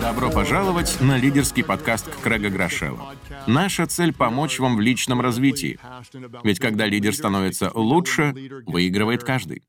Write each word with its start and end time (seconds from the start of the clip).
Добро 0.00 0.28
пожаловать 0.28 1.00
на 1.00 1.16
лидерский 1.16 1.62
подкаст 1.62 2.08
Крэга 2.20 2.50
Грошева. 2.50 3.14
Наша 3.46 3.86
цель— 3.86 4.12
помочь 4.14 4.58
вам 4.58 4.76
в 4.76 4.80
личном 4.80 5.20
развитии. 5.20 5.78
Ведь 6.42 6.58
когда 6.58 6.84
лидер 6.84 7.14
становится 7.14 7.70
лучше, 7.74 8.34
выигрывает 8.66 9.22
каждый. 9.22 9.62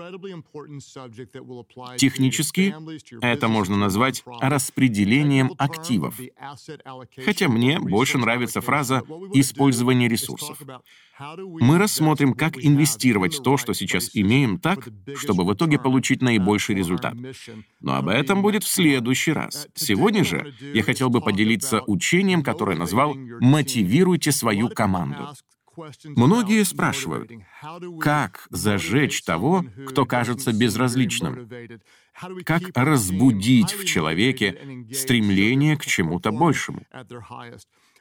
Технически 1.98 2.76
это 3.22 3.48
можно 3.48 3.78
назвать 3.78 4.24
распределением 4.42 5.52
активов. 5.58 6.20
Хотя 7.26 7.48
мне 7.48 7.80
больше 7.80 8.18
нравится 8.18 8.62
фраза 8.62 9.04
«использование 9.34 10.08
ресурсов». 10.08 10.62
Мы 11.60 11.78
рассмотрим, 11.78 12.34
как 12.34 12.58
инвестировать 12.58 13.44
то, 13.44 13.58
что 13.58 13.74
сейчас 13.74 14.10
имеем, 14.14 14.58
так, 14.60 14.88
чтобы 15.16 15.46
в 15.46 15.54
итоге 15.54 15.78
получить 15.78 16.22
наибольший 16.22 16.76
результат. 16.76 17.16
Но 17.80 17.96
об 17.96 18.08
этом 18.08 18.42
будет 18.42 18.64
в 18.64 18.68
следующий 18.68 19.32
раз. 19.32 19.68
Сегодня 19.76 20.24
же 20.24 20.54
я 20.74 20.82
хотел 20.82 21.10
бы 21.10 21.22
поделиться 21.22 21.82
учением, 21.86 22.42
которое 22.42 22.78
назвал 22.78 23.16
«Мотивируйте 23.72 24.32
свою 24.32 24.70
команду». 24.70 25.30
Многие 26.04 26.64
спрашивают, 26.66 27.32
как 28.02 28.46
зажечь 28.50 29.24
того, 29.24 29.66
кто 29.88 30.06
кажется 30.06 30.52
безразличным? 30.52 31.50
Как 32.44 32.64
разбудить 32.76 33.72
в 33.72 33.86
человеке 33.86 34.86
стремление 34.92 35.78
к 35.78 35.86
чему-то 35.86 36.32
большему? 36.32 36.86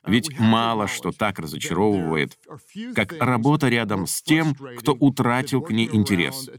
Ведь 0.05 0.39
мало 0.39 0.89
что 0.89 1.13
так 1.13 1.39
разочаровывает, 1.39 2.39
как 2.95 3.13
работа 3.13 3.69
рядом 3.69 4.07
с 4.07 4.21
тем, 4.23 4.55
кто 4.55 4.95
утратил 4.95 5.63
к 5.63 5.71
ней 5.71 5.89
интерес. 5.93 6.51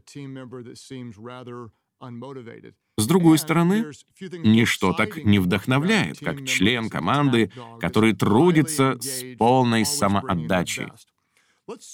С 2.98 3.06
другой 3.06 3.38
стороны, 3.38 3.86
ничто 4.20 4.92
так 4.92 5.24
не 5.24 5.38
вдохновляет, 5.38 6.18
как 6.18 6.44
член 6.46 6.90
команды, 6.90 7.50
который 7.80 8.12
трудится 8.12 8.98
с 9.00 9.36
полной 9.36 9.84
самоотдачей. 9.84 10.88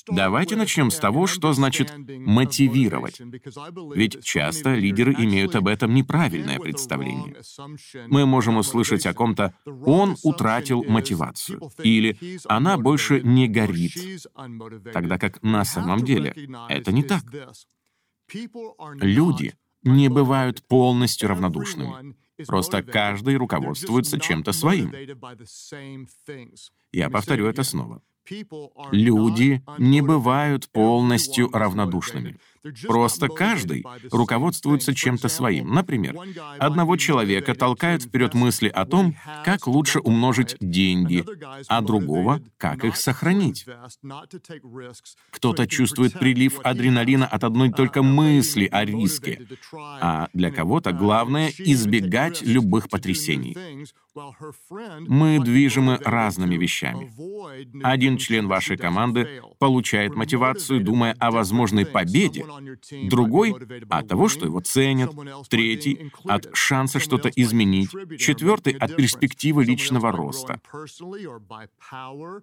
Давайте 0.08 0.56
начнем 0.56 0.90
с 0.90 0.96
того, 0.96 1.26
что 1.26 1.52
значит 1.52 1.92
мотивировать. 1.96 3.20
Ведь 3.94 4.24
часто 4.24 4.74
лидеры 4.74 5.12
имеют 5.12 5.54
об 5.56 5.68
этом 5.68 5.94
неправильное 5.94 6.58
представление. 6.58 7.36
Мы 8.08 8.26
можем 8.26 8.56
услышать 8.56 9.06
о 9.06 9.14
ком-то 9.14 9.54
«он 9.84 10.16
утратил 10.22 10.84
мотивацию» 10.84 11.70
или 11.82 12.18
«она 12.46 12.78
больше 12.78 13.20
не 13.20 13.46
горит», 13.46 14.26
тогда 14.92 15.18
как 15.18 15.42
на 15.42 15.64
самом 15.64 16.04
деле 16.04 16.34
это 16.68 16.90
не 16.90 17.02
так. 17.02 17.22
Люди 19.00 19.54
не 19.82 20.08
бывают 20.08 20.66
полностью 20.66 21.28
равнодушными. 21.28 22.16
Просто 22.46 22.82
каждый 22.82 23.36
руководствуется 23.36 24.20
чем-то 24.20 24.52
своим. 24.52 24.92
Я 26.92 27.10
повторю 27.10 27.46
это 27.46 27.62
снова. 27.62 28.02
Люди 28.92 29.62
не 29.78 30.02
бывают 30.02 30.68
полностью 30.70 31.50
равнодушными. 31.50 32.38
Просто 32.86 33.28
каждый 33.28 33.84
руководствуется 34.10 34.94
чем-то 34.94 35.28
своим. 35.28 35.72
Например, 35.72 36.16
одного 36.58 36.96
человека 36.96 37.54
толкают 37.54 38.02
вперед 38.02 38.34
мысли 38.34 38.68
о 38.68 38.84
том, 38.84 39.16
как 39.44 39.66
лучше 39.66 40.00
умножить 40.00 40.56
деньги, 40.60 41.24
а 41.68 41.80
другого— 41.80 42.40
как 42.58 42.84
их 42.84 42.96
сохранить. 42.96 43.66
Кто-то 45.30 45.66
чувствует 45.66 46.12
прилив 46.14 46.60
адреналина 46.64 47.26
от 47.26 47.44
одной 47.44 47.70
только 47.70 48.02
мысли 48.02 48.66
о 48.66 48.84
риске, 48.84 49.46
а 50.00 50.28
для 50.32 50.50
кого-то 50.50 50.92
главное— 50.92 51.52
избегать 51.58 52.42
любых 52.42 52.88
потрясений. 52.88 53.56
Мы 55.06 55.38
движимы 55.38 55.98
разными 56.04 56.56
вещами. 56.56 57.12
Один 57.82 58.18
член 58.18 58.48
вашей 58.48 58.76
команды 58.76 59.42
получает 59.58 60.16
мотивацию, 60.16 60.82
думая 60.82 61.14
о 61.18 61.30
возможной 61.30 61.86
победе, 61.86 62.44
другой— 63.08 63.54
от 63.88 64.08
того, 64.08 64.28
что 64.28 64.46
его 64.46 64.60
ценят, 64.60 65.12
третий— 65.48 66.10
от 66.24 66.50
шанса 66.54 66.98
что-то 67.00 67.28
изменить, 67.28 67.90
четвертый— 68.18 68.72
от 68.80 68.96
перспективы 68.96 69.64
личного 69.64 70.12
роста. 70.12 70.60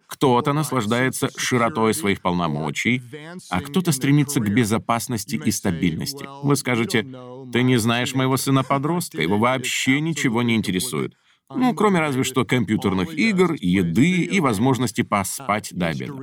Кто-то 0.08 0.54
наслаждается 0.54 1.30
широтой 1.38 1.94
своих 1.94 2.22
полномочий, 2.22 3.02
а 3.50 3.62
кто-то 3.62 3.92
стремится 3.92 4.40
к 4.40 4.54
безопасности 4.54 5.36
и 5.44 5.52
стабильности. 5.52 6.26
Вы 6.44 6.56
скажете, 6.56 7.06
«Ты 7.52 7.64
не 7.64 7.78
знаешь 7.78 8.16
моего 8.16 8.38
сына-подростка, 8.38 9.22
его 9.22 9.38
вообще 9.38 10.00
ничего 10.00 10.42
не 10.42 10.56
интересует». 10.56 11.16
Ну, 11.54 11.76
кроме 11.76 12.00
разве 12.00 12.24
что 12.24 12.44
компьютерных 12.44 13.14
игр, 13.14 13.54
еды 13.54 14.22
и 14.22 14.40
возможности 14.40 15.04
поспать 15.04 15.70
до 15.74 15.88
обеда. 15.88 16.14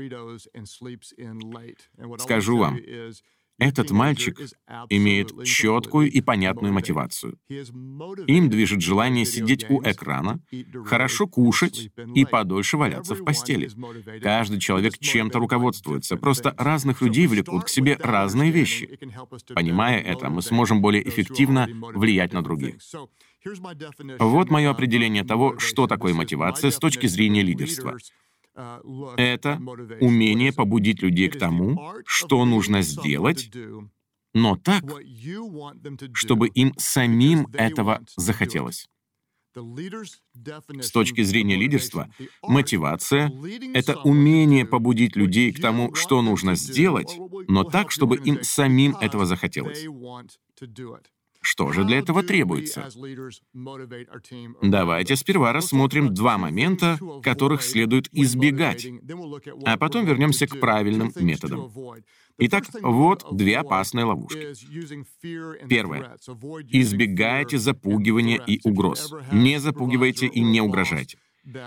Скажу 2.19 2.57
вам, 2.59 2.79
этот 3.63 3.91
мальчик 3.91 4.39
имеет 4.89 5.45
четкую 5.45 6.11
и 6.11 6.21
понятную 6.21 6.73
мотивацию. 6.73 7.39
Им 8.27 8.51
движет 8.51 8.81
желание 8.81 9.25
сидеть 9.25 9.69
у 9.71 9.81
экрана, 9.83 10.41
хорошо 10.85 11.27
кушать 11.27 11.91
и 12.15 12.25
подольше 12.25 12.77
валяться 12.77 13.15
в 13.15 13.25
постели. 13.25 13.71
Каждый 14.21 14.59
человек 14.59 14.99
чем-то 14.99 15.39
руководствуется, 15.39 16.17
просто 16.17 16.55
разных 16.59 17.03
людей 17.03 17.27
влекут 17.27 17.65
к 17.65 17.69
себе 17.69 17.97
разные 18.01 18.51
вещи. 18.51 18.99
Понимая 19.55 20.01
это, 20.01 20.29
мы 20.29 20.43
сможем 20.43 20.81
более 20.81 21.09
эффективно 21.09 21.69
влиять 21.95 22.33
на 22.33 22.43
других. 22.43 22.77
Вот 24.19 24.51
мое 24.51 24.71
определение 24.71 25.25
того, 25.25 25.59
что 25.59 25.87
такое 25.87 26.15
мотивация 26.15 26.71
с 26.71 26.79
точки 26.79 27.07
зрения 27.07 27.43
лидерства. 27.43 27.97
Это 28.55 29.61
умение 30.01 30.53
побудить 30.53 31.03
людей 31.03 31.29
к 31.29 31.39
тому, 31.39 31.81
что 32.05 32.45
нужно 32.45 32.83
сделать, 32.83 33.51
но 34.35 34.57
так, 34.57 34.85
чтобы 36.13 36.49
им 36.49 36.75
самим 36.77 37.47
этого 37.53 38.03
захотелось. 38.17 38.87
С 39.55 40.91
точки 40.91 41.23
зрения 41.23 41.57
лидерства, 41.57 42.09
мотивация— 42.43 43.31
это 43.75 44.01
умение 44.01 44.65
побудить 44.65 45.15
людей 45.15 45.53
к 45.53 45.61
тому, 45.61 45.95
что 45.95 46.23
нужно 46.23 46.55
сделать, 46.55 47.15
но 47.49 47.65
так, 47.65 47.91
чтобы 47.91 48.17
им 48.17 48.43
самим 48.43 48.97
этого 48.97 49.27
захотелось. 49.27 49.87
Что 51.43 51.73
же 51.73 51.85
для 51.85 51.99
этого 51.99 52.23
требуется? 52.23 52.89
Давайте 54.63 55.17
сперва 55.17 55.53
рассмотрим 55.53 56.15
два 56.15 56.39
момента, 56.39 56.99
которых 57.23 57.63
следует 57.63 58.09
избегать, 58.13 58.87
а 59.67 59.77
потом 59.77 60.07
вернемся 60.07 60.47
к 60.47 60.59
правильным 60.61 61.13
методам. 61.17 61.71
Итак, 62.39 62.65
вот 62.81 63.27
две 63.33 63.59
опасные 63.59 64.05
ловушки. 64.05 64.55
Первое. 65.69 66.17
Избегайте 66.71 67.59
запугивания 67.59 68.39
и 68.47 68.61
угроз. 68.63 69.13
Не 69.33 69.59
запугивайте 69.59 70.27
и 70.27 70.41
не 70.41 70.61
угрожайте. 70.61 71.19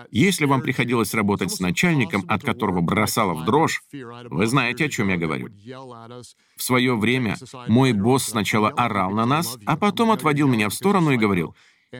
Если 0.09 0.45
вам 0.45 0.61
приходилось 0.61 1.13
работать 1.13 1.51
с 1.51 1.59
начальником, 1.59 2.23
от 2.27 2.43
которого 2.43 2.81
бросало 2.81 3.33
в 3.33 3.45
дрожь, 3.45 3.81
вы 3.91 4.47
знаете, 4.47 4.85
о 4.85 4.89
чем 4.89 5.09
я 5.09 5.17
говорю. 5.17 5.49
В 6.55 6.63
свое 6.63 6.95
время 6.95 7.35
мой 7.67 7.93
босс 7.93 8.25
сначала 8.25 8.69
орал 8.69 9.11
на 9.11 9.25
нас, 9.25 9.57
а 9.65 9.75
потом 9.75 10.11
отводил 10.11 10.47
меня 10.47 10.69
в 10.69 10.73
сторону 10.73 11.11
и 11.11 11.17
говорил, 11.17 11.55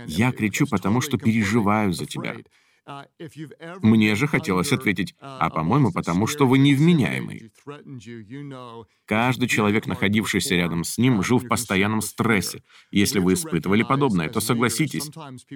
«Я 0.08 0.32
кричу, 0.32 0.68
потому 0.70 1.02
что 1.02 1.18
переживаю 1.18 1.94
за 1.94 2.06
тебя. 2.06 2.36
Мне 3.82 4.16
же 4.16 4.28
хотелось 4.28 4.72
ответить, 4.72 5.16
а 5.20 5.50
по-моему, 5.50 5.92
потому 5.92 6.28
что 6.28 6.46
вы 6.48 6.58
невменяемый. 6.60 7.52
Каждый 9.06 9.48
человек, 9.48 9.88
находившийся 9.88 10.56
рядом 10.56 10.84
с 10.84 10.98
ним, 10.98 11.24
жил 11.24 11.40
в 11.40 11.48
постоянном 11.48 12.02
стрессе. 12.02 12.64
Если 12.92 13.20
вы 13.20 13.34
испытывали 13.34 13.84
подобное, 13.84 14.30
то 14.30 14.40
согласитесь, 14.40 15.10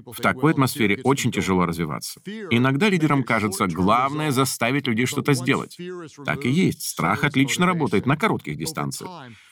в 0.05 0.21
такой 0.21 0.51
атмосфере 0.51 0.99
очень 1.03 1.31
тяжело 1.31 1.65
развиваться. 1.65 2.21
Иногда 2.49 2.89
лидерам 2.89 3.23
кажется, 3.23 3.67
главное 3.67 4.31
заставить 4.31 4.87
людей 4.87 5.05
что-то 5.05 5.33
сделать. 5.33 5.77
Так 6.25 6.45
и 6.45 6.49
есть. 6.49 6.83
Страх 6.83 7.23
отлично 7.23 7.65
работает 7.65 8.05
на 8.05 8.17
коротких 8.17 8.57
дистанциях. 8.57 9.09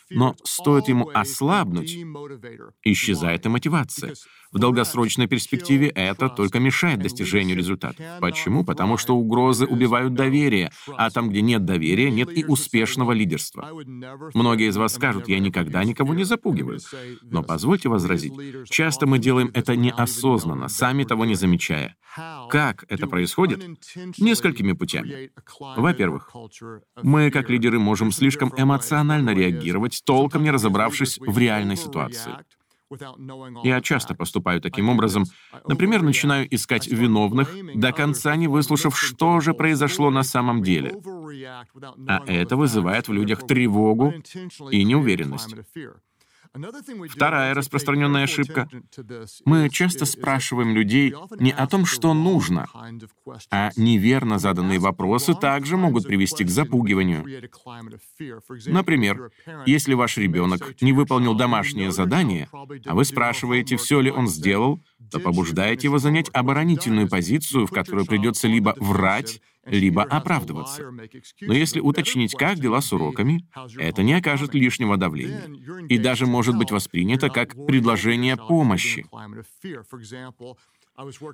Но 0.10 0.36
стоит 0.44 0.88
ему 0.88 1.10
ослабнуть, 1.14 1.98
исчезает 2.84 3.46
и 3.46 3.50
мотивация. 3.50 4.14
В 4.52 4.60
долгосрочной 4.60 5.28
перспективе 5.28 5.90
это 5.90 6.30
только 6.30 6.60
мешает 6.60 7.00
достижению 7.00 7.58
результатов. 7.58 8.06
Почему? 8.22 8.64
Потому 8.64 8.98
что 8.98 9.16
угрозы 9.16 9.66
убивают 9.66 10.14
доверие, 10.14 10.72
а 10.98 11.10
там, 11.10 11.30
где 11.30 11.42
нет 11.42 11.66
доверия, 11.66 12.10
нет 12.10 12.36
и 12.36 12.46
успешного 12.46 13.12
лидерства. 13.12 13.70
Многие 14.34 14.70
из 14.70 14.78
вас 14.78 14.96
скажут, 14.96 15.28
я 15.28 15.40
никогда 15.40 15.84
никого 15.84 16.14
не 16.14 16.24
запугиваю. 16.24 16.80
Но 17.24 17.44
позвольте 17.44 17.90
возразить, 17.90 18.34
часто 18.70 19.06
мы 19.06 19.20
делаем 19.20 19.52
это 19.54 19.76
неосознанно, 19.76 20.70
сами 20.70 21.04
того 21.04 21.26
не 21.26 21.36
замечая. 21.36 21.98
Как 22.50 22.86
это 22.88 23.08
происходит? 23.08 23.66
Несколькими 24.18 24.74
путями. 24.74 25.32
Во-первых, 25.60 26.32
мы, 27.02 27.32
как 27.32 27.50
лидеры, 27.50 27.80
можем 27.80 28.12
слишком 28.12 28.54
эмоционально 28.58 29.32
реагировать, 29.32 30.02
толком 30.06 30.44
не 30.44 30.52
разобравшись 30.52 31.20
в 31.20 31.38
реальной 31.38 31.78
ситуации. 31.78 32.34
Я 33.64 33.82
часто 33.82 34.16
поступаю 34.16 34.62
таким 34.62 34.90
образом. 34.90 35.26
Например, 35.68 36.02
начинаю 36.02 36.48
искать 36.54 36.88
виновных, 36.88 37.54
до 37.76 37.92
конца 37.92 38.36
не 38.36 38.48
выслушав, 38.48 38.98
что 38.98 39.42
же 39.42 39.54
произошло 39.54 40.10
на 40.10 40.24
самом 40.24 40.64
деле. 40.64 40.96
А 42.08 42.24
это 42.26 42.56
вызывает 42.56 43.08
в 43.08 43.14
людях 43.14 43.46
тревогу 43.46 44.14
и 44.72 44.84
неуверенность. 44.84 45.56
Вторая 47.10 47.54
распространенная 47.54 48.24
ошибка. 48.24 48.68
Мы 49.46 49.70
часто 49.70 50.06
спрашиваем 50.06 50.74
людей 50.74 51.14
не 51.40 51.52
о 51.52 51.68
том, 51.68 51.86
что 51.86 52.14
нужно, 52.14 52.68
а 53.52 53.72
неверно 53.76 54.40
заданные 54.40 54.80
вопросы 54.80 55.34
также 55.34 55.78
могут 55.78 56.06
привести 56.06 56.44
к 56.44 56.50
запугиванию. 56.50 57.26
Например, 58.66 59.32
если 59.66 59.94
ваш 59.94 60.18
ребенок 60.18 60.82
не 60.82 60.94
выполнил 60.94 61.36
домашнее 61.36 61.92
задание, 61.92 62.50
а 62.86 62.96
вы 62.96 63.06
спрашиваете, 63.06 63.78
все 63.78 64.00
ли 64.00 64.12
он 64.12 64.28
сделал, 64.28 64.82
то 65.12 65.20
побуждаете 65.20 65.88
его 65.88 66.00
занять 66.00 66.30
оборонительную 66.34 67.08
позицию, 67.08 67.68
в 67.68 67.72
которой 67.72 68.06
придется 68.06 68.48
либо 68.48 68.76
врать, 68.80 69.42
либо 69.66 70.04
оправдываться. 70.04 70.92
Но 71.42 71.54
если 71.54 71.80
уточнить, 71.80 72.34
как 72.34 72.60
дела 72.60 72.82
с 72.82 72.92
уроками, 72.94 73.46
это 73.78 74.04
не 74.04 74.14
окажет 74.14 74.54
лишнего 74.54 74.98
давления 74.98 75.48
и 75.88 75.98
даже 75.98 76.26
может 76.26 76.58
быть 76.58 76.72
воспринято 76.72 77.30
как 77.30 77.54
предложение 77.68 78.38
помощи. 78.38 79.06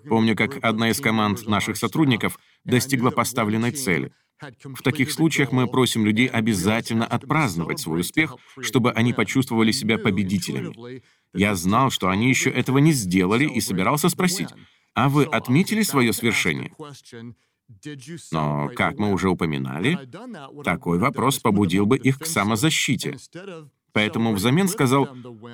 Помню, 0.10 0.36
как 0.36 0.64
одна 0.64 0.90
из 0.90 1.00
команд 1.00 1.48
наших 1.48 1.78
сотрудников 1.78 2.38
достигла 2.66 3.12
поставленной 3.12 3.72
цели. 3.72 4.12
В 4.40 4.82
таких 4.82 5.12
случаях 5.12 5.52
мы 5.52 5.68
просим 5.68 6.06
людей 6.06 6.28
обязательно 6.28 7.06
отпраздновать 7.06 7.80
свой 7.80 8.02
успех, 8.02 8.36
чтобы 8.60 8.92
они 8.92 9.14
почувствовали 9.14 9.72
себя 9.72 9.98
победителями. 9.98 11.02
Я 11.34 11.56
знал, 11.56 11.92
что 11.92 12.10
они 12.10 12.28
еще 12.28 12.50
этого 12.50 12.80
не 12.80 12.92
сделали, 12.92 13.46
и 13.46 13.62
собирался 13.62 14.10
спросить, 14.10 14.50
а 14.94 15.10
вы 15.10 15.24
отметили 15.24 15.82
свое 15.82 16.12
свершение? 16.12 16.74
Но, 18.32 18.70
как 18.76 18.98
мы 19.00 19.14
уже 19.14 19.30
упоминали, 19.30 19.98
такой 20.64 21.00
вопрос 21.00 21.40
побудил 21.40 21.86
бы 21.86 21.98
их 21.98 22.20
к 22.20 22.26
самозащите. 22.26 23.18
Поэтому 23.94 24.34
взамен 24.34 24.68
сказал, 24.68 25.08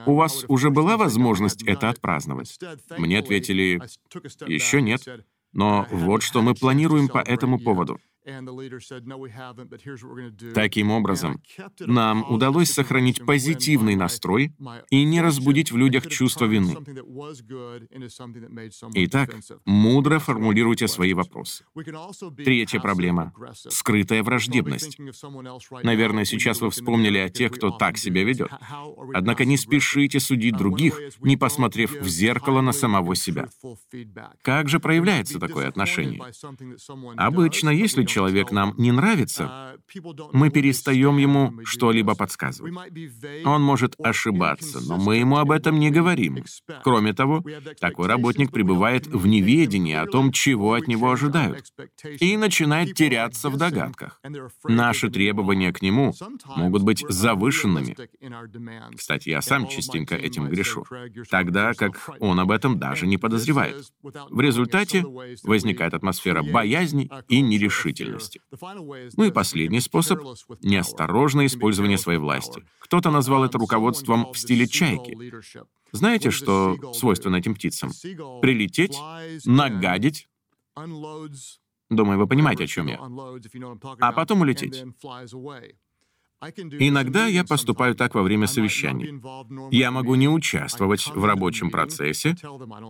«У 0.06 0.16
вас 0.16 0.46
уже 0.48 0.70
была 0.70 0.98
возможность 0.98 1.62
это 1.64 1.90
отпраздновать?» 1.90 2.58
Мне 2.98 3.20
ответили, 3.20 3.82
«Еще 4.48 4.82
нет, 4.82 5.02
но 5.52 5.86
вот 5.92 6.24
что 6.24 6.42
мы 6.42 6.56
планируем 6.56 7.10
по 7.10 7.20
этому 7.20 7.60
поводу». 7.60 8.00
Таким 10.54 10.92
образом, 10.92 11.42
нам 11.80 12.32
удалось 12.32 12.72
сохранить 12.72 13.26
позитивный 13.26 13.96
настрой 13.96 14.54
и 14.90 15.04
не 15.04 15.22
разбудить 15.22 15.72
в 15.72 15.78
людях 15.78 16.08
чувство 16.08 16.46
вины. 16.46 16.78
Итак, 18.94 19.36
мудро 19.66 20.20
формулируйте 20.20 20.88
свои 20.88 21.14
вопросы. 21.14 21.66
Третья 22.38 22.80
проблема— 22.80 23.34
скрытая 23.54 24.24
враждебность. 24.24 24.98
Наверное, 25.84 26.26
сейчас 26.26 26.62
вы 26.62 26.70
вспомнили 26.70 27.18
о 27.18 27.30
тех, 27.30 27.52
кто 27.52 27.72
так 27.72 27.98
себя 27.98 28.24
ведет. 28.24 28.52
Однако 29.14 29.46
не 29.46 29.58
спешите 29.58 30.20
судить 30.20 30.56
других, 30.56 31.00
не 31.22 31.38
посмотрев 31.38 31.92
в 31.92 32.08
зеркало 32.08 32.62
на 32.62 32.72
самого 32.72 33.16
себя. 33.16 33.50
Как 34.42 34.70
же 34.70 34.80
проявляется 34.80 35.40
такое 35.40 35.68
отношение? 35.68 36.22
Обычно, 37.18 37.70
если 37.70 38.04
человек 38.06 38.19
человек 38.20 38.52
нам 38.52 38.74
не 38.78 38.92
нравится, 38.92 39.76
мы 40.34 40.50
перестаем 40.50 41.18
ему 41.18 41.54
что-либо 41.64 42.16
подсказывать. 42.16 42.74
Он 43.46 43.62
может 43.62 43.96
ошибаться, 43.98 44.82
но 44.82 44.98
мы 44.98 45.18
ему 45.18 45.38
об 45.38 45.52
этом 45.52 45.80
не 45.80 45.90
говорим. 45.90 46.44
Кроме 46.84 47.14
того, 47.14 47.44
такой 47.80 48.08
работник 48.08 48.52
пребывает 48.52 49.08
в 49.08 49.26
неведении 49.26 49.96
о 49.96 50.06
том, 50.06 50.34
чего 50.34 50.74
от 50.74 50.88
него 50.88 51.12
ожидают, 51.12 51.64
и 52.20 52.36
начинает 52.36 52.94
теряться 52.94 53.50
в 53.50 53.56
догадках. 53.56 54.20
Наши 54.66 55.10
требования 55.10 55.72
к 55.72 55.82
нему 55.82 56.14
могут 56.58 56.84
быть 56.84 57.06
завышенными. 57.08 57.96
Кстати, 58.98 59.30
я 59.30 59.42
сам 59.42 59.68
частенько 59.68 60.16
этим 60.16 60.50
грешу, 60.50 60.86
тогда 61.30 61.74
как 61.74 62.10
он 62.20 62.40
об 62.40 62.52
этом 62.52 62.80
даже 62.80 63.08
не 63.08 63.18
подозревает. 63.18 63.90
В 64.30 64.42
результате 64.42 65.06
возникает 65.44 65.94
атмосфера 65.94 66.44
боязни 66.44 67.10
и 67.30 67.40
нерешительности 67.42 68.09
нерешительности. 68.10 68.42
Ну 69.18 69.24
и 69.26 69.32
последний 69.32 69.82
способ— 69.82 70.20
неосторожное 70.62 71.46
использование 71.46 71.98
своей 71.98 72.20
власти. 72.20 72.64
Кто-то 72.80 73.12
назвал 73.12 73.44
это 73.44 73.58
руководством 73.58 74.32
в 74.34 74.38
стиле 74.38 74.68
чайки. 74.68 75.18
Знаете, 75.92 76.32
что 76.32 76.94
свойственно 76.94 77.38
этим 77.38 77.56
птицам? 77.56 77.92
Прилететь, 78.42 78.98
нагадить, 79.46 80.28
Думаю, 81.90 82.20
вы 82.20 82.28
понимаете, 82.28 82.66
о 82.66 82.68
чем 82.68 82.88
я. 82.88 83.00
А 84.00 84.12
потом 84.12 84.42
улететь. 84.42 84.84
Иногда 86.42 87.26
я 87.26 87.44
поступаю 87.44 87.96
так 87.96 88.16
во 88.16 88.22
время 88.22 88.48
совещаний. 88.48 89.22
Я 89.72 89.92
могу 89.92 90.16
не 90.16 90.30
участвовать 90.30 91.08
в 91.08 91.26
рабочем 91.26 91.70
процессе, 91.70 92.36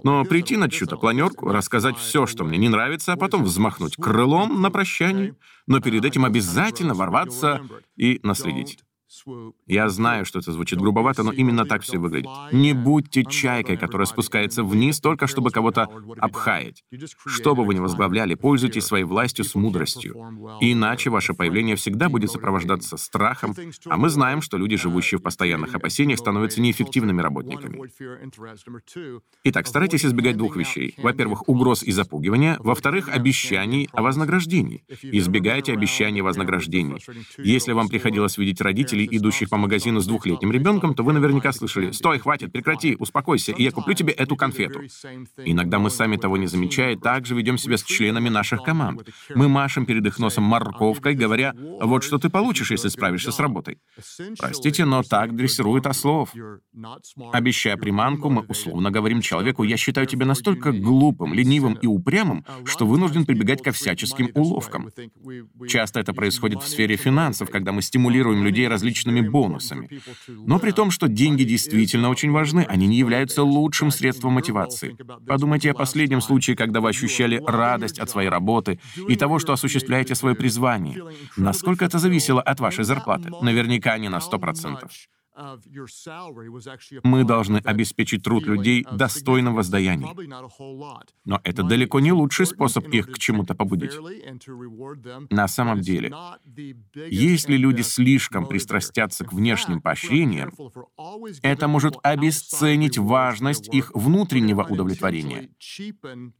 но 0.03 0.23
прийти 0.23 0.55
на 0.55 0.69
чью-то 0.69 0.97
планерку, 0.97 1.49
рассказать 1.49 1.97
все, 1.97 2.27
что 2.27 2.43
мне 2.43 2.57
не 2.57 2.69
нравится, 2.69 3.13
а 3.13 3.17
потом 3.17 3.43
взмахнуть 3.43 3.95
крылом 3.95 4.61
на 4.61 4.69
прощание, 4.69 5.35
но 5.65 5.79
перед 5.81 6.05
этим 6.05 6.25
обязательно 6.25 6.93
ворваться 6.93 7.61
и 7.95 8.19
наследить. 8.23 8.79
Я 9.67 9.89
знаю, 9.89 10.25
что 10.25 10.39
это 10.39 10.51
звучит 10.51 10.79
грубовато, 10.79 11.23
но 11.23 11.31
именно 11.31 11.65
так 11.65 11.81
все 11.81 11.97
выглядит. 11.97 12.29
Не 12.51 12.73
будьте 12.73 13.25
чайкой, 13.25 13.77
которая 13.77 14.05
спускается 14.05 14.63
вниз 14.63 14.99
только 14.99 15.27
чтобы 15.27 15.51
кого-то 15.51 15.87
обхаять. 16.17 16.83
Что 17.25 17.55
бы 17.55 17.65
вы 17.65 17.75
ни 17.75 17.79
возглавляли, 17.79 18.35
пользуйтесь 18.35 18.85
своей 18.85 19.05
властью 19.05 19.45
с 19.45 19.55
мудростью. 19.55 20.15
Иначе 20.61 21.09
ваше 21.09 21.33
появление 21.33 21.75
всегда 21.75 22.09
будет 22.09 22.31
сопровождаться 22.31 22.97
страхом, 22.97 23.55
а 23.85 23.97
мы 23.97 24.09
знаем, 24.09 24.41
что 24.41 24.57
люди, 24.57 24.75
живущие 24.77 25.19
в 25.19 25.23
постоянных 25.23 25.73
опасениях, 25.75 26.19
становятся 26.19 26.61
неэффективными 26.61 27.21
работниками. 27.21 27.79
Итак, 29.43 29.67
старайтесь 29.67 30.05
избегать 30.05 30.37
двух 30.37 30.55
вещей. 30.55 30.93
Во-первых, 30.97 31.47
угроз 31.47 31.83
и 31.83 31.91
запугивания. 31.91 32.57
Во-вторых, 32.59 33.09
обещаний 33.09 33.89
о 33.93 34.01
вознаграждении. 34.01 34.83
Избегайте 35.01 35.73
обещаний 35.73 36.21
о 36.21 36.25
вознаграждении. 36.25 36.99
Если 37.37 37.71
вам 37.73 37.87
приходилось 37.87 38.37
видеть 38.37 38.61
родителей, 38.61 38.98
родителей, 38.99 39.17
идущих 39.17 39.49
по 39.49 39.57
магазину 39.57 39.99
с 39.99 40.07
двухлетним 40.07 40.51
ребенком, 40.51 40.93
то 40.93 41.03
вы 41.03 41.13
наверняка 41.13 41.51
слышали 41.51 41.91
«Стой, 41.91 42.19
хватит, 42.19 42.51
прекрати, 42.51 42.95
успокойся, 42.99 43.51
и 43.51 43.63
я 43.63 43.71
куплю 43.71 43.93
тебе 43.93 44.13
эту 44.13 44.35
конфету». 44.35 44.81
Иногда 45.45 45.79
мы 45.79 45.89
сами 45.89 46.17
того 46.17 46.37
не 46.37 46.47
замечая, 46.47 46.95
также 46.95 47.35
ведем 47.35 47.57
себя 47.57 47.77
с 47.77 47.83
членами 47.83 48.29
наших 48.29 48.63
команд. 48.63 49.09
Мы 49.35 49.47
машем 49.47 49.85
перед 49.85 50.05
их 50.05 50.19
носом 50.19 50.43
морковкой, 50.43 51.15
говоря 51.15 51.53
«Вот 51.81 52.03
что 52.03 52.17
ты 52.17 52.29
получишь, 52.29 52.71
если 52.71 52.89
справишься 52.89 53.31
с 53.31 53.39
работой». 53.39 53.77
Простите, 54.37 54.85
но 54.85 55.03
так 55.03 55.35
дрессирует 55.35 55.87
ослов. 55.87 56.33
Обещая 57.33 57.77
приманку, 57.77 58.29
мы 58.29 58.41
условно 58.41 58.91
говорим 58.91 59.21
человеку 59.21 59.63
«Я 59.63 59.77
считаю 59.77 60.07
тебя 60.07 60.25
настолько 60.25 60.71
глупым, 60.71 61.33
ленивым 61.33 61.73
и 61.73 61.87
упрямым, 61.87 62.45
что 62.65 62.85
вынужден 62.85 63.25
прибегать 63.25 63.63
ко 63.63 63.71
всяческим 63.71 64.29
уловкам». 64.33 64.89
Часто 65.67 65.99
это 65.99 66.13
происходит 66.13 66.61
в 66.61 66.67
сфере 66.67 66.95
финансов, 66.95 67.49
когда 67.49 67.71
мы 67.71 67.81
стимулируем 67.81 68.43
людей 68.43 68.67
различными 68.89 69.21
бонусами. 69.21 69.89
Но 70.27 70.59
при 70.59 70.71
том, 70.71 70.91
что 70.91 71.07
деньги 71.07 71.43
действительно 71.43 72.09
очень 72.09 72.31
важны, 72.31 72.65
они 72.67 72.87
не 72.87 72.97
являются 72.97 73.43
лучшим 73.43 73.91
средством 73.91 74.33
мотивации. 74.33 74.95
Подумайте 75.27 75.71
о 75.71 75.73
последнем 75.73 76.21
случае, 76.21 76.55
когда 76.55 76.81
вы 76.81 76.89
ощущали 76.89 77.41
радость 77.45 77.99
от 77.99 78.09
своей 78.09 78.29
работы 78.29 78.79
и 79.07 79.15
того, 79.15 79.39
что 79.39 79.53
осуществляете 79.53 80.15
свое 80.15 80.35
призвание. 80.35 81.03
Насколько 81.37 81.85
это 81.85 81.99
зависело 81.99 82.41
от 82.41 82.59
вашей 82.59 82.83
зарплаты? 82.83 83.29
Наверняка 83.41 83.97
не 83.97 84.09
на 84.09 84.19
100%. 84.19 84.89
Мы 87.03 87.23
должны 87.23 87.57
обеспечить 87.57 88.23
труд 88.23 88.43
людей 88.45 88.85
достойным 88.91 89.55
воздаянием. 89.55 90.15
Но 91.25 91.39
это 91.43 91.63
далеко 91.63 91.99
не 91.99 92.11
лучший 92.11 92.45
способ 92.45 92.87
их 92.87 93.11
к 93.11 93.17
чему-то 93.17 93.55
побудить. 93.55 93.93
На 95.29 95.47
самом 95.47 95.81
деле, 95.81 96.13
если 97.09 97.55
люди 97.55 97.81
слишком 97.81 98.47
пристрастятся 98.47 99.25
к 99.25 99.33
внешним 99.33 99.81
поощрениям, 99.81 100.51
это 101.41 101.67
может 101.67 101.95
обесценить 102.03 102.97
важность 102.97 103.73
их 103.73 103.91
внутреннего 103.93 104.63
удовлетворения. 104.63 105.49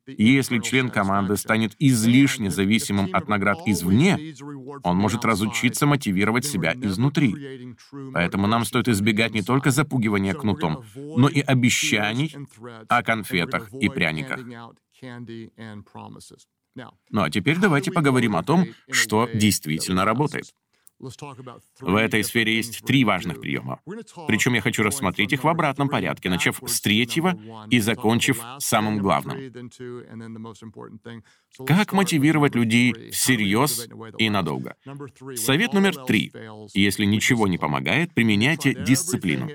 Если 0.08 0.60
член 0.60 0.90
команды 0.90 1.38
станет 1.38 1.76
излишне 1.80 2.52
зависимым 2.52 3.10
от 3.14 3.30
наград 3.30 3.60
извне, 3.66 4.36
он 4.84 4.98
может 4.98 5.24
разучиться 5.24 5.86
мотивировать 5.86 6.46
себя 6.46 6.74
изнутри. 6.74 7.76
Поэтому 8.14 8.48
нам 8.48 8.66
стоит 8.66 8.89
избегать 8.92 9.34
не 9.34 9.42
только 9.42 9.72
запугивания 9.72 10.34
кнутом, 10.34 10.84
но 10.96 11.28
и 11.28 11.42
обещаний 11.42 12.36
о 12.88 13.04
конфетах 13.04 13.72
и 13.74 13.90
пряниках. 13.90 14.40
Ну 17.10 17.22
а 17.22 17.30
теперь 17.30 17.58
давайте 17.58 17.92
поговорим 17.92 18.36
о 18.36 18.44
том, 18.44 18.66
что 18.92 19.28
действительно 19.34 20.06
работает. 20.06 20.54
В 21.00 21.96
этой 21.96 22.24
сфере 22.24 22.58
есть 22.58 22.86
три 22.86 23.06
важных 23.06 23.40
приема. 23.40 23.80
Причем 24.28 24.54
я 24.54 24.62
хочу 24.62 24.84
рассмотреть 24.84 25.32
их 25.34 25.44
в 25.44 25.48
обратном 25.48 25.88
порядке, 25.88 26.30
начав 26.30 26.62
с 26.66 26.82
третьего 26.82 27.40
и 27.70 27.80
закончив 27.80 28.42
самым 28.60 29.00
главным. 29.00 29.38
Как 31.66 31.94
мотивировать 31.94 32.56
людей 32.56 33.12
всерьез 33.12 33.88
и 34.18 34.30
надолго? 34.30 34.76
Совет 35.36 35.74
номер 35.74 35.96
три. 36.06 36.32
Если 36.74 37.06
ничего 37.06 37.48
не 37.48 37.58
помогает, 37.58 38.14
применяйте 38.14 38.74
дисциплину. 38.74 39.50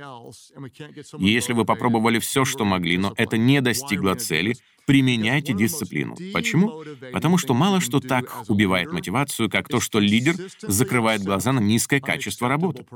Если 1.18 1.52
вы 1.52 1.64
попробовали 1.64 2.18
все, 2.18 2.44
что 2.44 2.64
могли, 2.64 2.96
но 2.96 3.12
это 3.16 3.36
не 3.36 3.60
достигло 3.60 4.14
цели, 4.14 4.56
применяйте 4.86 5.54
дисциплину. 5.54 6.16
Почему? 6.32 6.82
Потому 7.12 7.38
что 7.38 7.54
мало 7.54 7.80
что 7.80 8.00
так 8.00 8.48
убивает 8.48 8.92
мотивацию, 8.92 9.50
как 9.50 9.68
то, 9.68 9.80
что 9.80 9.98
лидер 9.98 10.36
закрывает 10.60 11.22
глаза 11.22 11.52
на 11.52 11.60
низкое 11.60 12.00
качество 12.00 12.48
работы. 12.48 12.86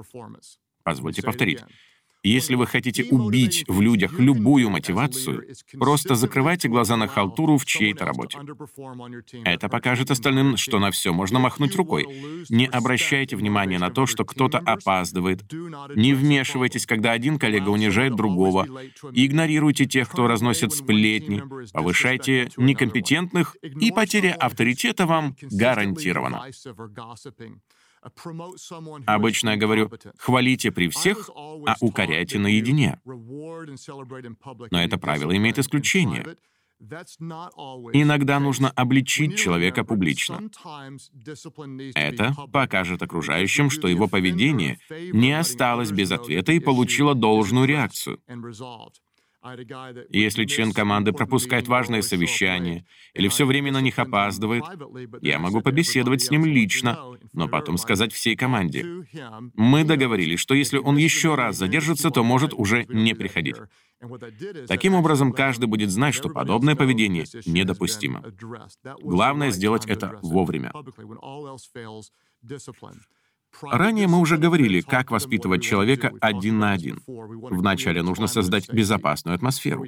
Позвольте 0.82 1.22
повторить. 1.22 1.60
Если 2.24 2.56
вы 2.56 2.66
хотите 2.66 3.04
убить 3.04 3.64
в 3.68 3.80
людях 3.80 4.18
любую 4.18 4.70
мотивацию, 4.70 5.44
просто 5.78 6.14
закрывайте 6.14 6.68
глаза 6.68 6.96
на 6.96 7.06
халтуру 7.06 7.58
в 7.58 7.64
чьей-то 7.64 8.04
работе. 8.04 8.38
Это 9.44 9.68
покажет 9.68 10.10
остальным, 10.10 10.56
что 10.56 10.78
на 10.80 10.90
все 10.90 11.12
можно 11.12 11.38
махнуть 11.38 11.76
рукой. 11.76 12.06
Не 12.48 12.66
обращайте 12.66 13.36
внимания 13.36 13.78
на 13.78 13.90
то, 13.90 14.06
что 14.06 14.24
кто-то 14.24 14.58
опаздывает. 14.58 15.42
Не 15.94 16.12
вмешивайтесь, 16.12 16.86
когда 16.86 17.12
один 17.12 17.38
коллега 17.38 17.68
унижает 17.68 18.16
другого. 18.16 18.66
Игнорируйте 19.12 19.86
тех, 19.86 20.08
кто 20.08 20.26
разносит 20.26 20.72
сплетни. 20.72 21.42
Повышайте 21.72 22.50
некомпетентных, 22.56 23.56
и 23.62 23.92
потеря 23.92 24.34
авторитета 24.34 25.06
вам 25.06 25.36
гарантирована. 25.42 26.46
Обычно 29.06 29.50
я 29.50 29.56
говорю, 29.56 29.90
хвалите 30.18 30.70
при 30.70 30.88
всех, 30.88 31.30
а 31.34 31.74
укоряйте 31.80 32.38
наедине. 32.38 33.00
Но 34.70 34.82
это 34.82 34.98
правило 34.98 35.36
имеет 35.36 35.58
исключение. 35.58 36.36
Иногда 36.80 38.38
нужно 38.38 38.70
обличить 38.70 39.36
человека 39.36 39.84
публично. 39.84 40.40
Это 41.94 42.34
покажет 42.52 43.02
окружающим, 43.02 43.68
что 43.68 43.88
его 43.88 44.06
поведение 44.06 44.78
не 45.12 45.32
осталось 45.32 45.90
без 45.90 46.12
ответа 46.12 46.52
и 46.52 46.60
получило 46.60 47.14
должную 47.14 47.66
реакцию. 47.66 48.20
Если 50.10 50.44
член 50.46 50.72
команды 50.72 51.12
пропускает 51.12 51.68
важное 51.68 52.02
совещание 52.02 52.84
или 53.14 53.28
все 53.28 53.46
время 53.46 53.70
на 53.72 53.80
них 53.80 53.98
опаздывает, 53.98 54.64
я 55.22 55.38
могу 55.38 55.60
побеседовать 55.60 56.22
с 56.22 56.30
ним 56.30 56.44
лично, 56.44 57.18
но 57.32 57.48
потом 57.48 57.78
сказать 57.78 58.12
всей 58.12 58.36
команде. 58.36 58.84
Мы 59.54 59.84
договорились, 59.84 60.40
что 60.40 60.54
если 60.54 60.78
он 60.78 60.96
еще 60.96 61.34
раз 61.34 61.56
задержится, 61.56 62.10
то 62.10 62.24
может 62.24 62.52
уже 62.52 62.84
не 62.88 63.14
приходить. 63.14 63.56
Таким 64.66 64.94
образом, 64.94 65.32
каждый 65.32 65.66
будет 65.66 65.90
знать, 65.90 66.14
что 66.14 66.28
подобное 66.28 66.74
поведение 66.74 67.24
недопустимо. 67.46 68.24
Главное 69.00 69.50
сделать 69.50 69.86
это 69.86 70.18
вовремя. 70.22 70.72
Ранее 73.62 74.06
мы 74.06 74.18
уже 74.18 74.38
говорили, 74.38 74.80
как 74.80 75.10
воспитывать 75.10 75.62
человека 75.62 76.12
один 76.20 76.58
на 76.58 76.72
один. 76.72 77.00
Вначале 77.06 78.02
нужно 78.02 78.26
создать 78.26 78.72
безопасную 78.72 79.34
атмосферу. 79.34 79.86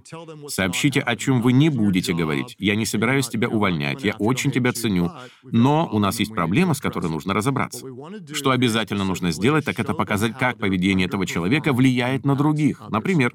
Сообщите, 0.48 1.00
о 1.00 1.16
чем 1.16 1.40
вы 1.40 1.52
не 1.52 1.68
будете 1.68 2.12
говорить. 2.12 2.56
Я 2.58 2.74
не 2.74 2.86
собираюсь 2.86 3.28
тебя 3.28 3.48
увольнять, 3.48 4.02
я 4.02 4.14
очень 4.18 4.50
тебя 4.50 4.72
ценю, 4.72 5.12
но 5.42 5.88
у 5.90 5.98
нас 5.98 6.18
есть 6.18 6.34
проблема, 6.34 6.74
с 6.74 6.80
которой 6.80 7.10
нужно 7.10 7.34
разобраться. 7.34 7.86
Что 8.32 8.50
обязательно 8.50 9.04
нужно 9.04 9.30
сделать, 9.30 9.64
так 9.64 9.78
это 9.78 9.94
показать, 9.94 10.36
как 10.38 10.58
поведение 10.58 11.06
этого 11.06 11.26
человека 11.26 11.72
влияет 11.72 12.24
на 12.24 12.34
других. 12.34 12.82
Например, 12.88 13.32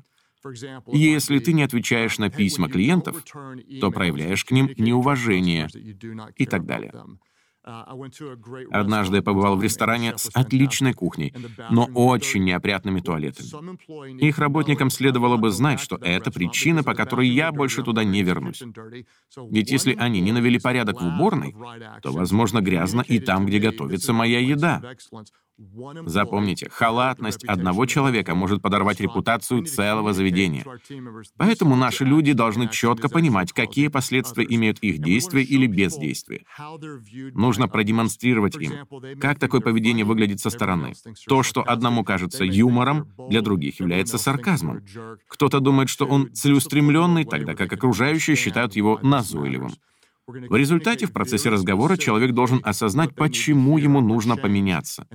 если 0.91 1.39
ты 1.39 1.53
не 1.53 1.63
отвечаешь 1.63 2.19
на 2.19 2.29
письма 2.29 2.69
клиентов, 2.69 3.23
то 3.81 3.91
проявляешь 3.91 4.45
к 4.45 4.51
ним 4.51 4.69
неуважение 4.77 5.67
и 6.35 6.45
так 6.45 6.65
далее. 6.65 6.93
Uh, 7.65 8.67
Однажды 8.71 9.17
я 9.17 9.23
побывал 9.23 9.57
в 9.57 9.63
ресторане 9.63 10.15
с 10.17 10.29
отличной 10.35 10.93
кухней, 10.93 11.33
но 11.71 11.85
очень 11.95 12.43
неопрятными 12.43 12.99
туалетами. 12.99 14.21
Их 14.23 14.37
работникам 14.37 14.91
следовало 14.91 15.37
бы 15.37 15.49
знать, 15.49 15.79
что 15.79 15.95
это 15.95 16.29
причина, 16.31 16.83
по 16.83 16.93
которой 16.93 17.27
я 17.27 17.51
больше 17.51 17.81
туда 17.81 18.03
не 18.03 18.21
вернусь. 18.21 18.61
Ведь 19.49 19.71
если 19.71 19.95
они 19.95 20.21
не 20.21 20.31
навели 20.31 20.59
порядок 20.59 21.01
в 21.01 21.07
уборной, 21.07 21.55
то, 22.03 22.11
возможно, 22.11 22.61
грязно 22.61 23.01
и 23.01 23.17
там, 23.17 23.47
где 23.47 23.57
готовится 23.57 24.13
моя 24.13 24.39
еда. 24.39 24.81
Запомните, 26.05 26.69
халатность 26.69 27.45
одного 27.45 27.85
человека 27.85 28.35
может 28.35 28.61
подорвать 28.61 28.99
репутацию 28.99 29.63
целого 29.63 30.11
заведения. 30.11 30.65
Поэтому 31.37 31.75
наши 31.75 32.03
люди 32.03 32.33
должны 32.33 32.67
четко 32.67 33.07
понимать, 33.07 33.53
какие 33.53 33.87
последствия 33.87 34.45
имеют 34.49 34.79
их 34.79 34.99
действия 34.99 35.43
или 35.43 35.65
бездействие. 35.65 36.45
Нужно 37.33 37.67
продемонстрировать 37.67 38.57
им, 38.57 38.73
как 39.19 39.39
такое 39.39 39.61
поведение 39.61 40.05
выглядит 40.05 40.41
со 40.41 40.49
стороны. 40.49 40.93
То, 41.27 41.41
что 41.41 41.63
одному 41.65 42.03
кажется 42.03 42.43
юмором, 42.43 43.13
для 43.29 43.41
других 43.41 43.79
является 43.79 44.17
сарказмом. 44.17 44.83
Кто-то 45.29 45.61
думает, 45.61 45.89
что 45.89 46.05
он 46.05 46.33
целеустремленный, 46.33 47.23
тогда 47.23 47.55
как 47.55 47.71
окружающие 47.71 48.35
считают 48.35 48.75
его 48.75 48.99
назойливым. 49.01 49.71
В 50.27 50.55
результате 50.55 51.05
в 51.05 51.13
процессе 51.13 51.49
разговора 51.49 51.97
человек 51.97 52.31
должен 52.31 52.59
осознать, 52.63 53.13
почему 53.13 53.77
ему 53.77 54.01
нужно 54.01 54.35
поменяться. 54.35 55.07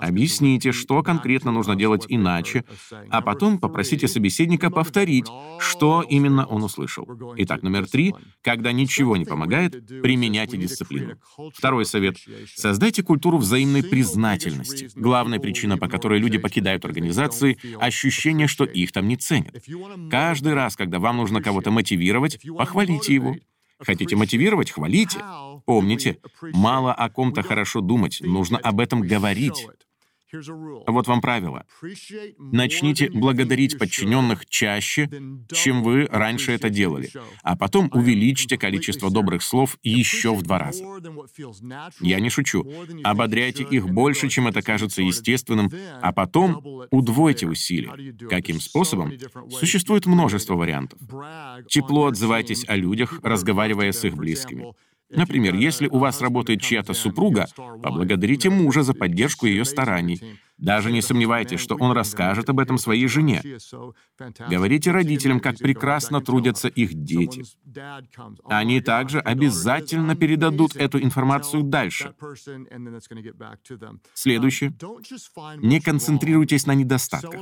Объясните, 0.00 0.72
что 0.72 1.04
конкретно 1.04 1.52
нужно 1.52 1.76
делать 1.76 2.04
иначе, 2.08 2.64
а 3.10 3.20
потом 3.20 3.60
попросите 3.60 4.08
собеседника 4.08 4.70
повторить, 4.70 5.26
что 5.60 6.02
именно 6.02 6.46
он 6.46 6.64
услышал. 6.64 7.06
Итак, 7.36 7.62
номер 7.62 7.88
три. 7.88 8.12
Когда 8.42 8.72
ничего 8.72 9.16
не 9.16 9.24
помогает, 9.24 9.86
применяйте 9.86 10.56
дисциплину. 10.56 11.14
Второй 11.54 11.84
совет. 11.84 12.16
Создайте 12.52 13.04
культуру 13.04 13.38
взаимной 13.38 13.84
признательности. 13.84 14.90
Главная 14.96 15.38
причина, 15.38 15.78
по 15.78 15.86
которой 15.86 16.18
люди 16.18 16.38
покидают 16.38 16.84
организации— 16.84 17.56
ощущение, 17.80 18.48
что 18.48 18.64
их 18.64 18.90
там 18.90 19.06
не 19.06 19.16
ценят. 19.16 19.62
Каждый 20.10 20.54
раз, 20.54 20.74
когда 20.74 20.98
вам 20.98 21.18
нужно 21.18 21.40
кого-то 21.40 21.70
мотивировать, 21.70 22.40
похвалите 22.56 23.14
его. 23.14 23.36
Хотите 23.80 24.16
мотивировать? 24.16 24.70
Хвалите. 24.70 25.20
Помните, 25.66 26.18
мало 26.52 26.92
о 26.92 27.08
ком-то 27.10 27.42
хорошо 27.42 27.80
думать, 27.80 28.18
нужно 28.20 28.58
об 28.58 28.80
этом 28.80 29.00
говорить. 29.02 29.66
Вот 30.86 31.06
вам 31.06 31.20
правило. 31.20 31.66
Начните 32.38 33.10
благодарить 33.10 33.78
подчиненных 33.78 34.46
чаще, 34.46 35.10
чем 35.52 35.82
вы 35.82 36.06
раньше 36.10 36.52
это 36.52 36.70
делали, 36.70 37.10
а 37.42 37.56
потом 37.56 37.90
увеличьте 37.92 38.56
количество 38.56 39.10
добрых 39.10 39.42
слов 39.42 39.78
еще 39.82 40.34
в 40.34 40.42
два 40.42 40.58
раза. 40.58 40.84
Я 42.00 42.20
не 42.20 42.30
шучу. 42.30 42.66
Ободряйте 43.02 43.64
их 43.64 43.88
больше, 43.88 44.28
чем 44.28 44.48
это 44.48 44.62
кажется 44.62 45.02
естественным, 45.02 45.70
а 46.00 46.12
потом 46.12 46.86
удвойте 46.90 47.46
усилия. 47.46 48.14
Каким 48.28 48.60
способом? 48.60 49.12
Существует 49.50 50.06
множество 50.06 50.54
вариантов. 50.54 50.98
Тепло 51.68 52.06
отзывайтесь 52.06 52.64
о 52.68 52.76
людях, 52.76 53.18
разговаривая 53.22 53.92
с 53.92 54.04
их 54.04 54.14
близкими. 54.16 54.72
Например, 55.10 55.54
если 55.54 55.88
у 55.88 55.98
вас 55.98 56.20
работает 56.20 56.62
чья-то 56.62 56.94
супруга, 56.94 57.46
поблагодарите 57.82 58.48
мужа 58.50 58.82
за 58.82 58.94
поддержку 58.94 59.46
ее 59.46 59.64
стараний. 59.64 60.20
Даже 60.60 60.92
не 60.92 61.00
сомневайтесь, 61.00 61.58
что 61.60 61.74
он 61.76 61.92
расскажет 61.92 62.50
об 62.50 62.60
этом 62.60 62.76
своей 62.76 63.06
жене. 63.06 63.42
Говорите 64.50 64.90
родителям, 64.90 65.40
как 65.40 65.56
прекрасно 65.56 66.20
трудятся 66.20 66.68
их 66.68 66.92
дети. 66.92 67.44
Они 68.44 68.80
также 68.80 69.20
обязательно 69.20 70.14
передадут 70.14 70.76
эту 70.76 71.02
информацию 71.02 71.62
дальше. 71.62 72.14
Следующее. 74.14 74.74
Не 75.56 75.80
концентрируйтесь 75.80 76.66
на 76.66 76.74
недостатках, 76.74 77.40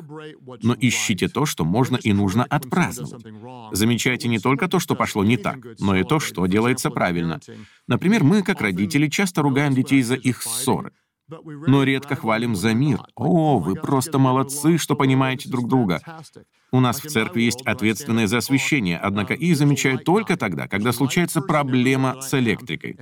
но 0.63 0.77
ищите 0.79 1.29
то, 1.29 1.45
что 1.45 1.65
можно 1.65 1.97
и 1.97 2.13
нужно 2.13 2.45
отпраздновать. 2.45 3.25
Замечайте 3.73 4.29
не 4.29 4.39
только 4.39 4.69
то, 4.69 4.79
что 4.79 4.95
пошло 4.95 5.25
не 5.25 5.37
так, 5.37 5.59
но 5.81 5.97
и 5.97 6.05
то, 6.05 6.21
что 6.21 6.47
делается 6.47 6.91
правильно. 6.91 7.41
Например, 7.89 8.23
мы, 8.23 8.43
как 8.43 8.61
родители, 8.61 9.09
часто 9.09 9.43
ругаем 9.43 9.75
детей 9.75 10.03
за 10.03 10.15
их 10.15 10.43
ссоры 10.43 10.93
но 11.29 11.83
редко 11.83 12.17
хвалим 12.17 12.57
за 12.57 12.75
мир. 12.75 13.01
О, 13.15 13.59
вы 13.59 13.75
просто 13.75 14.19
молодцы, 14.19 14.79
что 14.79 14.97
понимаете 14.97 15.49
друг 15.49 15.69
друга. 15.69 16.01
У 16.71 16.81
нас 16.81 17.01
в 17.03 17.09
церкви 17.09 17.43
есть 17.43 17.63
ответственные 17.63 18.29
за 18.29 18.39
освещение, 18.39 18.99
однако 18.99 19.35
их 19.35 19.57
замечают 19.57 20.05
только 20.05 20.37
тогда, 20.37 20.69
когда 20.69 20.93
случается 20.93 21.41
проблема 21.41 22.21
с 22.21 22.35
электрикой. 22.35 22.97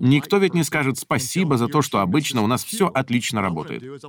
Никто 0.00 0.38
ведь 0.38 0.54
не 0.54 0.64
скажет 0.64 0.98
спасибо 0.98 1.56
за 1.56 1.68
то, 1.68 1.82
что 1.82 2.00
обычно 2.00 2.42
у 2.42 2.46
нас 2.46 2.64
все 2.64 2.88
отлично 2.88 3.40
работает. 3.40 4.02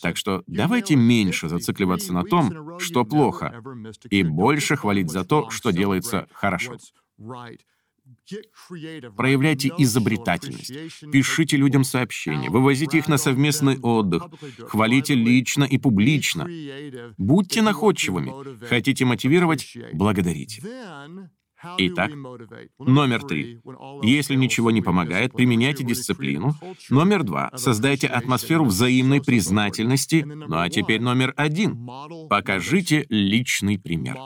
Так 0.00 0.16
что 0.16 0.44
давайте 0.46 0.94
меньше 0.94 1.48
зацикливаться 1.48 2.12
на 2.12 2.24
том, 2.24 2.78
что 2.78 3.04
плохо, 3.04 3.62
и 4.08 4.22
больше 4.22 4.76
хвалить 4.76 5.10
за 5.10 5.24
то, 5.24 5.50
что 5.50 5.70
делается 5.70 6.28
хорошо. 6.32 6.76
Проявляйте 9.16 9.70
изобретательность, 9.78 10.72
пишите 11.10 11.56
людям 11.56 11.84
сообщения, 11.84 12.50
вывозите 12.50 12.98
их 12.98 13.08
на 13.08 13.18
совместный 13.18 13.78
отдых, 13.78 14.24
хвалите 14.68 15.14
лично 15.14 15.64
и 15.64 15.78
публично. 15.78 16.48
Будьте 17.18 17.62
находчивыми. 17.62 18.32
Хотите 18.66 19.04
мотивировать— 19.04 19.76
благодарите. 19.92 20.62
Итак, 21.78 22.10
номер 22.78 23.22
три. 23.22 23.60
Если 24.02 24.34
ничего 24.34 24.70
не 24.70 24.82
помогает, 24.82 25.32
применяйте 25.32 25.84
дисциплину. 25.84 26.54
Номер 26.90 27.22
два. 27.22 27.50
Создайте 27.56 28.08
атмосферу 28.08 28.64
взаимной 28.64 29.22
признательности. 29.22 30.24
Ну 30.26 30.58
а 30.58 30.68
теперь 30.68 31.00
номер 31.00 31.32
один. 31.36 31.88
Покажите 32.28 33.06
личный 33.08 33.78
пример. 33.78 34.16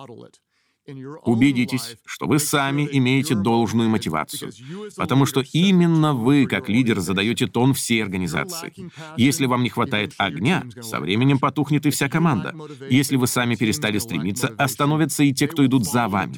Убедитесь, 1.24 1.96
что 2.04 2.26
вы 2.26 2.38
сами 2.38 2.88
имеете 2.92 3.34
должную 3.34 3.88
мотивацию, 3.88 4.52
потому 4.96 5.26
что 5.26 5.42
именно 5.52 6.12
вы, 6.12 6.46
как 6.46 6.68
лидер, 6.68 7.00
задаете 7.00 7.46
тон 7.46 7.74
всей 7.74 8.02
организации. 8.02 8.72
Если 9.16 9.46
вам 9.46 9.62
не 9.62 9.68
хватает 9.68 10.14
огня, 10.18 10.64
со 10.80 11.00
временем 11.00 11.38
потухнет 11.38 11.86
и 11.86 11.90
вся 11.90 12.08
команда. 12.08 12.54
Если 12.88 13.16
вы 13.16 13.26
сами 13.26 13.56
перестали 13.56 13.98
стремиться, 13.98 14.48
остановятся 14.58 15.24
и 15.24 15.32
те, 15.32 15.48
кто 15.48 15.66
идут 15.66 15.84
за 15.84 16.08
вами. 16.08 16.36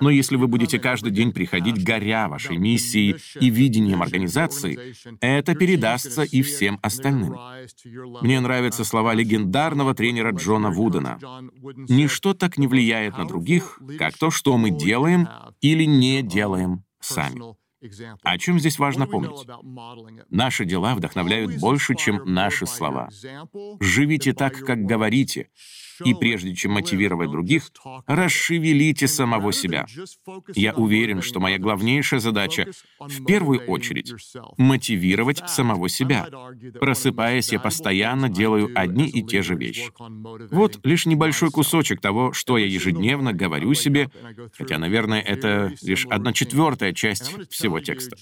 Но 0.00 0.10
если 0.10 0.36
вы 0.36 0.48
будете 0.48 0.78
каждый 0.78 1.10
день 1.10 1.32
приходить, 1.32 1.84
горя 1.84 2.28
вашей 2.28 2.56
миссией 2.56 3.16
и 3.40 3.50
видением 3.50 4.02
организации, 4.02 4.94
это 5.20 5.54
передастся 5.54 6.22
и 6.22 6.42
всем 6.42 6.78
остальным. 6.82 7.36
Мне 8.22 8.40
нравятся 8.40 8.84
слова 8.84 9.14
легендарного 9.14 9.94
тренера 9.94 10.32
Джона 10.32 10.70
Вудена. 10.70 11.18
«Ничто 11.88 12.34
так 12.34 12.58
не 12.58 12.66
влияет 12.66 13.18
на 13.18 13.26
других, 13.26 13.73
как 13.98 14.16
то, 14.18 14.30
что 14.30 14.56
мы 14.56 14.70
делаем 14.70 15.28
или 15.60 15.84
не 15.84 16.22
делаем 16.22 16.84
сами. 17.00 17.54
О 18.22 18.38
чем 18.38 18.58
здесь 18.58 18.78
важно 18.78 19.06
помнить? 19.06 19.46
Наши 20.30 20.64
дела 20.64 20.94
вдохновляют 20.94 21.58
больше, 21.58 21.94
чем 21.94 22.22
наши 22.24 22.66
слова. 22.66 23.10
Живите 23.80 24.32
так, 24.32 24.58
как 24.58 24.84
говорите, 24.84 25.50
и 26.04 26.14
прежде 26.14 26.54
чем 26.54 26.72
мотивировать 26.72 27.30
других, 27.30 27.70
расшевелите 28.06 29.08
самого 29.08 29.52
себя. 29.52 29.86
Я 30.54 30.72
уверен, 30.74 31.22
что 31.22 31.40
моя 31.40 31.58
главнейшая 31.58 32.20
задача 32.20 32.68
в 32.98 33.24
первую 33.24 33.60
очередь 33.66 34.12
мотивировать 34.56 35.42
самого 35.48 35.88
себя. 35.88 36.26
Просыпаясь, 36.80 37.52
я 37.52 37.60
постоянно 37.60 38.28
делаю 38.28 38.70
одни 38.74 39.06
и 39.06 39.22
те 39.22 39.42
же 39.42 39.54
вещи. 39.54 39.90
Вот 40.50 40.80
лишь 40.84 41.06
небольшой 41.06 41.50
кусочек 41.50 42.00
того, 42.00 42.32
что 42.32 42.58
я 42.58 42.66
ежедневно 42.66 43.32
говорю 43.32 43.74
себе, 43.74 44.10
хотя, 44.56 44.78
наверное, 44.78 45.20
это 45.20 45.72
лишь 45.82 46.06
одна 46.06 46.32
четвертая 46.32 46.92
часть 46.92 47.32
всего 47.50 47.80
текста. 47.80 48.16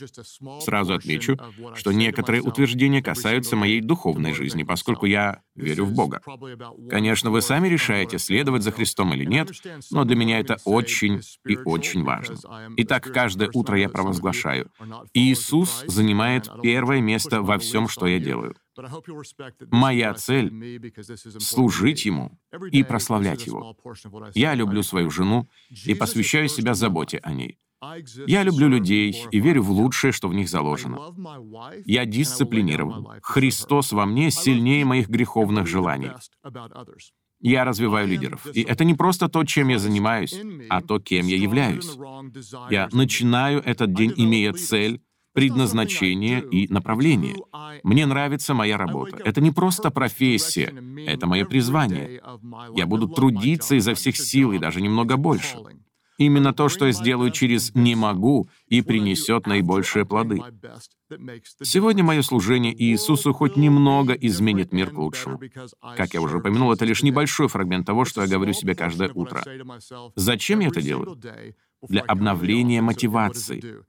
Сразу 0.60 0.94
отмечу, 0.94 1.38
что 1.74 1.92
некоторые 1.92 2.42
утверждения 2.42 3.02
касаются 3.02 3.56
моей 3.56 3.80
духовной 3.80 4.32
жизни, 4.32 4.62
поскольку 4.62 5.06
я 5.06 5.42
верю 5.54 5.84
в 5.84 5.92
Бога. 5.92 6.20
Конечно, 6.90 7.30
вы 7.30 7.42
сами 7.42 7.61
решаете, 7.68 8.18
следовать 8.18 8.62
за 8.62 8.70
Христом 8.70 9.12
или 9.14 9.24
нет, 9.24 9.50
но 9.90 10.04
для 10.04 10.16
меня 10.16 10.40
это 10.40 10.58
очень 10.64 11.20
и 11.46 11.56
очень 11.56 12.04
важно. 12.04 12.36
Итак, 12.76 13.10
каждое 13.12 13.50
утро 13.52 13.78
я 13.78 13.88
провозглашаю. 13.88 14.70
Иисус 15.14 15.84
занимает 15.86 16.48
первое 16.62 17.00
место 17.00 17.42
во 17.42 17.58
всем, 17.58 17.88
что 17.88 18.06
я 18.06 18.18
делаю. 18.18 18.54
Моя 19.70 20.14
цель— 20.14 20.92
служить 21.38 22.04
Ему 22.06 22.38
и 22.70 22.82
прославлять 22.82 23.46
Его. 23.46 23.76
Я 24.34 24.54
люблю 24.54 24.82
свою 24.82 25.10
жену 25.10 25.48
и 25.84 25.94
посвящаю 25.94 26.48
себя 26.48 26.74
заботе 26.74 27.18
о 27.18 27.32
ней. 27.32 27.58
Я 28.26 28.44
люблю 28.44 28.68
людей 28.68 29.26
и 29.30 29.40
верю 29.40 29.62
в 29.62 29.70
лучшее, 29.70 30.12
что 30.12 30.28
в 30.28 30.34
них 30.34 30.48
заложено. 30.48 31.14
Я 31.84 32.06
дисциплинирован. 32.06 33.20
Христос 33.22 33.92
во 33.92 34.06
мне 34.06 34.30
сильнее 34.30 34.84
моих 34.84 35.08
греховных 35.08 35.66
желаний. 35.66 36.12
Я 37.42 37.64
развиваю 37.64 38.08
лидеров. 38.08 38.46
И 38.54 38.62
это 38.62 38.84
не 38.84 38.94
просто 38.94 39.28
то, 39.28 39.44
чем 39.44 39.68
я 39.68 39.78
занимаюсь, 39.78 40.34
а 40.70 40.80
то, 40.80 41.00
кем 41.00 41.26
я 41.26 41.36
являюсь. 41.36 41.90
Я 42.70 42.88
начинаю 42.92 43.60
этот 43.60 43.92
день, 43.92 44.14
имея 44.16 44.52
цель, 44.52 45.02
предназначение 45.34 46.40
и 46.40 46.72
направление. 46.72 47.36
Мне 47.82 48.06
нравится 48.06 48.54
моя 48.54 48.76
работа. 48.76 49.16
Это 49.24 49.40
не 49.40 49.50
просто 49.50 49.90
профессия, 49.90 50.72
это 51.06 51.26
мое 51.26 51.44
призвание. 51.44 52.22
Я 52.76 52.86
буду 52.86 53.08
трудиться 53.08 53.74
изо 53.74 53.94
всех 53.94 54.16
сил 54.16 54.52
и 54.52 54.58
даже 54.58 54.80
немного 54.80 55.16
больше. 55.16 55.56
Именно 56.18 56.52
то, 56.52 56.68
что 56.68 56.86
я 56.86 56.92
сделаю 56.92 57.30
через 57.30 57.74
«не 57.74 57.94
могу» 57.94 58.48
и 58.68 58.82
принесет 58.82 59.46
наибольшие 59.46 60.04
плоды. 60.04 60.40
Сегодня 61.62 62.04
мое 62.04 62.22
служение 62.22 62.74
Иисусу 62.74 63.32
хоть 63.32 63.56
немного 63.56 64.14
изменит 64.14 64.72
мир 64.72 64.90
к 64.90 64.98
лучшему. 64.98 65.40
Как 65.96 66.14
я 66.14 66.20
уже 66.20 66.38
упомянул, 66.38 66.72
это 66.72 66.84
лишь 66.84 67.02
небольшой 67.02 67.48
фрагмент 67.48 67.86
того, 67.86 68.04
что 68.04 68.22
я 68.22 68.28
говорю 68.28 68.52
себе 68.52 68.74
каждое 68.74 69.10
утро. 69.12 69.42
Зачем 70.16 70.60
я 70.60 70.68
это 70.68 70.80
делаю? 70.80 71.20
Для 71.88 72.02
обновления 72.02 72.80
мотивации. 72.80 73.84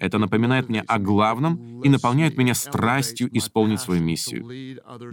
Это 0.00 0.18
напоминает 0.18 0.68
мне 0.68 0.82
о 0.82 0.98
главном 0.98 1.82
и 1.82 1.88
наполняет 1.88 2.36
меня 2.36 2.54
страстью 2.54 3.28
исполнить 3.36 3.80
свою 3.80 4.02
миссию. 4.02 4.44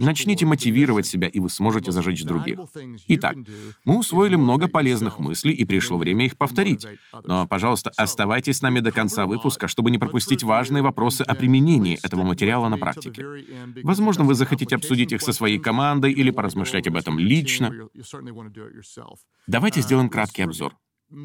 Начните 0.00 0.46
мотивировать 0.46 1.06
себя, 1.06 1.28
и 1.28 1.40
вы 1.40 1.48
сможете 1.48 1.92
зажечь 1.92 2.24
других. 2.24 2.58
Итак, 3.08 3.36
мы 3.84 3.98
усвоили 3.98 4.36
много 4.36 4.68
полезных 4.68 5.18
мыслей, 5.18 5.52
и 5.52 5.64
пришло 5.64 5.98
время 5.98 6.26
их 6.26 6.36
повторить. 6.36 6.86
Но, 7.24 7.46
пожалуйста, 7.46 7.90
оставайтесь 7.96 8.58
с 8.58 8.62
нами 8.62 8.80
до 8.80 8.92
конца 8.92 9.26
выпуска, 9.26 9.68
чтобы 9.68 9.90
не 9.90 9.98
пропустить 9.98 10.42
важные 10.42 10.82
вопросы 10.82 11.22
о 11.22 11.34
применении 11.34 11.98
этого 12.02 12.22
материала 12.22 12.68
на 12.68 12.78
практике. 12.78 13.24
Возможно, 13.82 14.24
вы 14.24 14.34
захотите 14.34 14.76
обсудить 14.76 15.12
их 15.12 15.22
со 15.22 15.32
своей 15.32 15.58
командой 15.58 16.12
или 16.12 16.30
поразмышлять 16.30 16.86
об 16.86 16.96
этом 16.96 17.18
лично. 17.18 17.72
Давайте 19.46 19.80
сделаем 19.80 20.08
краткий 20.08 20.42
обзор. 20.42 20.74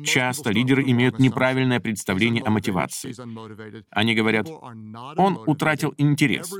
Часто 0.04 0.52
лидеры 0.52 0.84
имеют 0.84 1.19
неправильное 1.19 1.80
представление 1.80 2.43
о 2.43 2.49
мотивации. 2.49 3.15
Они 3.89 4.13
говорят, 4.15 4.47
он 4.49 5.39
утратил 5.45 5.93
интерес, 5.97 6.54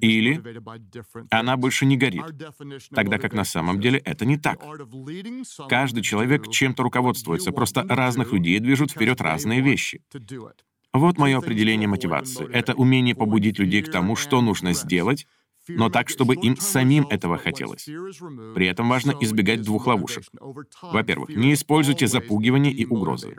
или 0.00 0.42
она 1.30 1.56
больше 1.56 1.86
не 1.86 1.96
горит, 1.96 2.24
тогда 2.94 3.18
как 3.18 3.32
на 3.32 3.44
самом 3.44 3.80
деле 3.80 3.98
это 3.98 4.24
не 4.24 4.36
так. 4.36 4.62
Каждый 5.68 6.02
человек 6.02 6.48
чем-то 6.48 6.82
руководствуется, 6.82 7.52
просто 7.52 7.84
разных 7.88 8.32
людей 8.32 8.58
движут 8.58 8.90
вперед 8.90 9.20
разные 9.20 9.60
вещи. 9.60 10.02
Вот 10.92 11.18
мое 11.18 11.38
определение 11.38 11.86
мотивации. 11.86 12.50
Это 12.50 12.74
умение 12.74 13.14
побудить 13.14 13.58
людей 13.58 13.82
к 13.82 13.90
тому, 13.90 14.16
что 14.16 14.40
нужно 14.42 14.72
сделать, 14.72 15.26
но 15.76 15.90
так, 15.90 16.08
чтобы 16.08 16.34
им 16.34 16.56
самим 16.56 17.06
этого 17.08 17.38
хотелось. 17.38 17.84
При 17.84 18.66
этом 18.66 18.88
важно 18.88 19.14
избегать 19.20 19.62
двух 19.62 19.86
ловушек. 19.86 20.24
Во-первых, 20.82 21.30
не 21.30 21.54
используйте 21.54 22.06
запугивание 22.06 22.72
и 22.72 22.86
угрозы. 22.86 23.36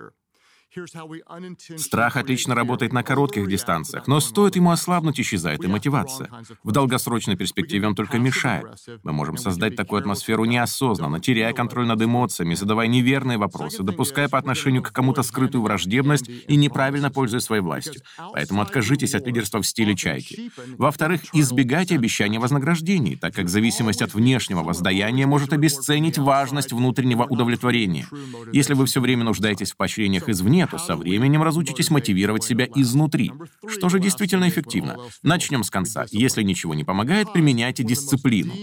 Страх 1.77 2.15
отлично 2.15 2.55
работает 2.55 2.93
на 2.93 3.03
коротких 3.03 3.47
дистанциях, 3.47 4.07
но 4.07 4.21
стоит 4.21 4.55
ему 4.55 4.71
ослабнуть, 4.71 5.19
исчезает 5.19 5.63
и 5.65 5.67
мотивация. 5.67 6.29
В 6.63 6.71
долгосрочной 6.71 7.35
перспективе 7.35 7.87
он 7.87 7.95
только 7.95 8.19
мешает. 8.19 8.67
Мы 9.03 9.11
можем 9.11 9.35
создать 9.35 9.75
такую 9.75 9.99
атмосферу 9.99 10.45
неосознанно, 10.45 11.19
теряя 11.19 11.51
контроль 11.51 11.87
над 11.87 12.01
эмоциями, 12.01 12.53
задавая 12.53 12.87
неверные 12.87 13.37
вопросы, 13.37 13.83
допуская 13.83 14.29
по 14.29 14.37
отношению 14.37 14.81
к 14.81 14.93
кому-то 14.93 15.23
скрытую 15.23 15.61
враждебность 15.61 16.29
и 16.47 16.55
неправильно 16.55 17.11
пользуясь 17.11 17.43
своей 17.43 17.61
властью. 17.61 18.01
Поэтому 18.31 18.61
откажитесь 18.61 19.13
от 19.13 19.27
лидерства 19.27 19.61
в 19.61 19.67
стиле 19.67 19.95
чайки. 19.95 20.51
Во-вторых, 20.77 21.21
избегайте 21.33 21.95
обещания 21.95 22.39
вознаграждений, 22.39 23.17
так 23.17 23.35
как 23.35 23.49
зависимость 23.49 24.01
от 24.01 24.13
внешнего 24.13 24.63
воздаяния 24.63 25.27
может 25.27 25.51
обесценить 25.51 26.17
важность 26.17 26.71
внутреннего 26.71 27.23
удовлетворения. 27.23 28.07
Если 28.53 28.73
вы 28.73 28.85
все 28.85 29.01
время 29.01 29.25
нуждаетесь 29.25 29.73
в 29.73 29.75
поощрениях 29.75 30.29
извне, 30.29 30.60
нет, 30.61 30.79
со 30.79 30.95
временем 30.95 31.41
разучитесь 31.41 31.89
мотивировать 31.89 32.43
себя 32.43 32.67
изнутри. 32.75 33.31
Что 33.67 33.89
же 33.89 33.99
действительно 33.99 34.47
эффективно? 34.47 34.97
Начнем 35.23 35.63
с 35.63 35.69
конца. 35.71 36.05
Если 36.11 36.43
ничего 36.43 36.75
не 36.75 36.83
помогает, 36.83 37.33
применяйте 37.33 37.83
дисциплину. 37.83 38.53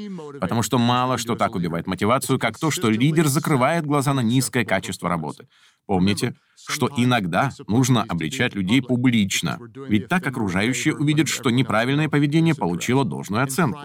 Потому 0.40 0.62
что 0.62 0.78
мало 0.78 1.18
что 1.18 1.34
так 1.34 1.56
убивает 1.56 1.86
мотивацию, 1.86 2.38
как 2.38 2.58
то, 2.58 2.70
что 2.70 2.88
лидер 2.88 3.26
закрывает 3.26 3.84
глаза 3.84 4.14
на 4.14 4.20
низкое 4.20 4.64
качество 4.64 5.08
работы. 5.08 5.48
Помните, 5.88 6.34
что 6.68 6.90
иногда 6.98 7.50
нужно 7.66 8.02
обличать 8.02 8.54
людей 8.54 8.82
публично, 8.82 9.58
ведь 9.88 10.08
так 10.08 10.26
окружающие 10.26 10.94
увидят, 10.94 11.28
что 11.28 11.48
неправильное 11.48 12.10
поведение 12.10 12.54
получило 12.54 13.06
должную 13.06 13.42
оценку. 13.42 13.80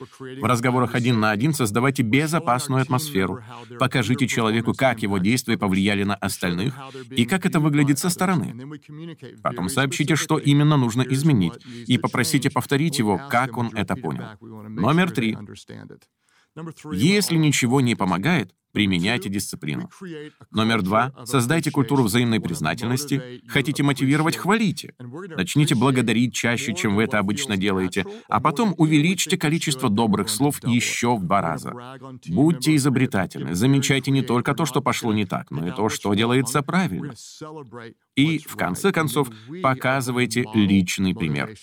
В 0.00 0.44
разговорах 0.44 0.94
один 0.94 1.20
на 1.20 1.32
один 1.32 1.52
создавайте 1.52 2.02
безопасную 2.02 2.80
атмосферу. 2.80 3.42
Покажите 3.78 4.26
человеку, 4.26 4.72
как 4.72 5.02
его 5.02 5.18
действия 5.18 5.58
повлияли 5.58 6.04
на 6.04 6.14
остальных 6.14 6.74
и 7.10 7.26
как 7.26 7.44
это 7.44 7.60
выглядит 7.60 7.98
со 7.98 8.08
стороны. 8.08 8.56
Потом 9.42 9.68
сообщите, 9.68 10.16
что 10.16 10.38
именно 10.38 10.78
нужно 10.78 11.02
изменить, 11.02 11.54
и 11.86 11.98
попросите 11.98 12.50
повторить 12.50 12.98
его, 12.98 13.20
как 13.30 13.58
он 13.58 13.68
это 13.74 13.96
понял. 13.96 14.24
Номер 14.40 15.10
три. 15.10 15.36
Если 16.90 17.36
ничего 17.36 17.82
не 17.82 17.94
помогает, 17.94 18.54
применяйте 18.76 19.30
дисциплину. 19.30 19.88
Номер 20.50 20.82
два. 20.82 21.10
Создайте 21.24 21.70
культуру 21.70 22.02
взаимной 22.02 22.40
признательности. 22.40 23.40
Хотите 23.48 23.82
мотивировать— 23.82 24.36
хвалите. 24.42 24.92
Начните 25.34 25.74
благодарить 25.74 26.34
чаще, 26.34 26.74
чем 26.74 26.94
вы 26.94 27.04
это 27.04 27.18
обычно 27.18 27.56
делаете, 27.56 28.04
а 28.28 28.38
потом 28.38 28.74
увеличьте 28.76 29.38
количество 29.38 29.88
добрых 29.88 30.28
слов 30.28 30.62
еще 30.62 31.16
в 31.16 31.24
два 31.24 31.40
раза. 31.40 31.72
Будьте 32.28 32.76
изобретательны. 32.76 33.54
Замечайте 33.54 34.10
не 34.10 34.20
только 34.20 34.52
то, 34.52 34.66
что 34.66 34.82
пошло 34.82 35.14
не 35.14 35.24
так, 35.24 35.50
но 35.50 35.66
и 35.66 35.70
то, 35.70 35.88
что 35.88 36.12
делается 36.12 36.60
правильно. 36.60 37.14
И, 38.14 38.40
в 38.40 38.56
конце 38.56 38.92
концов, 38.92 39.30
показывайте 39.62 40.44
личный 40.52 41.14
пример. 41.14 41.54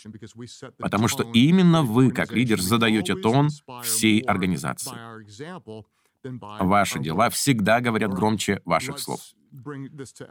Потому 0.79 1.07
что 1.07 1.21
именно 1.31 1.83
вы, 1.83 2.09
как 2.09 2.31
лидер, 2.31 2.59
задаете 2.59 3.13
тон 3.13 3.49
всей 3.83 4.19
организации. 4.21 4.97
Ваши 6.23 6.99
дела 6.99 7.29
всегда 7.29 7.81
говорят 7.81 8.13
громче 8.13 8.61
ваших 8.65 8.99
слов. 8.99 9.19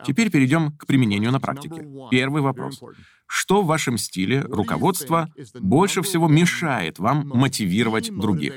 Теперь 0.04 0.30
перейдем 0.30 0.72
к 0.72 0.86
применению 0.86 1.30
на 1.30 1.40
практике. 1.40 1.86
Первый 2.10 2.42
вопрос. 2.42 2.82
Что 3.26 3.62
в 3.62 3.66
вашем 3.66 3.96
стиле 3.98 4.40
руководства 4.40 5.28
больше 5.60 6.02
всего 6.02 6.28
мешает 6.28 6.98
вам 6.98 7.28
мотивировать 7.28 8.10
других? 8.10 8.54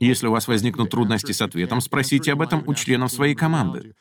Если 0.00 0.26
у 0.26 0.30
вас 0.30 0.48
возникнут 0.48 0.90
трудности 0.90 1.32
с 1.32 1.42
ответом, 1.42 1.80
спросите 1.80 2.32
об 2.32 2.40
этом 2.40 2.66
у 2.66 2.74
членов 2.74 3.12
своей 3.12 3.34
команды. 3.34 3.94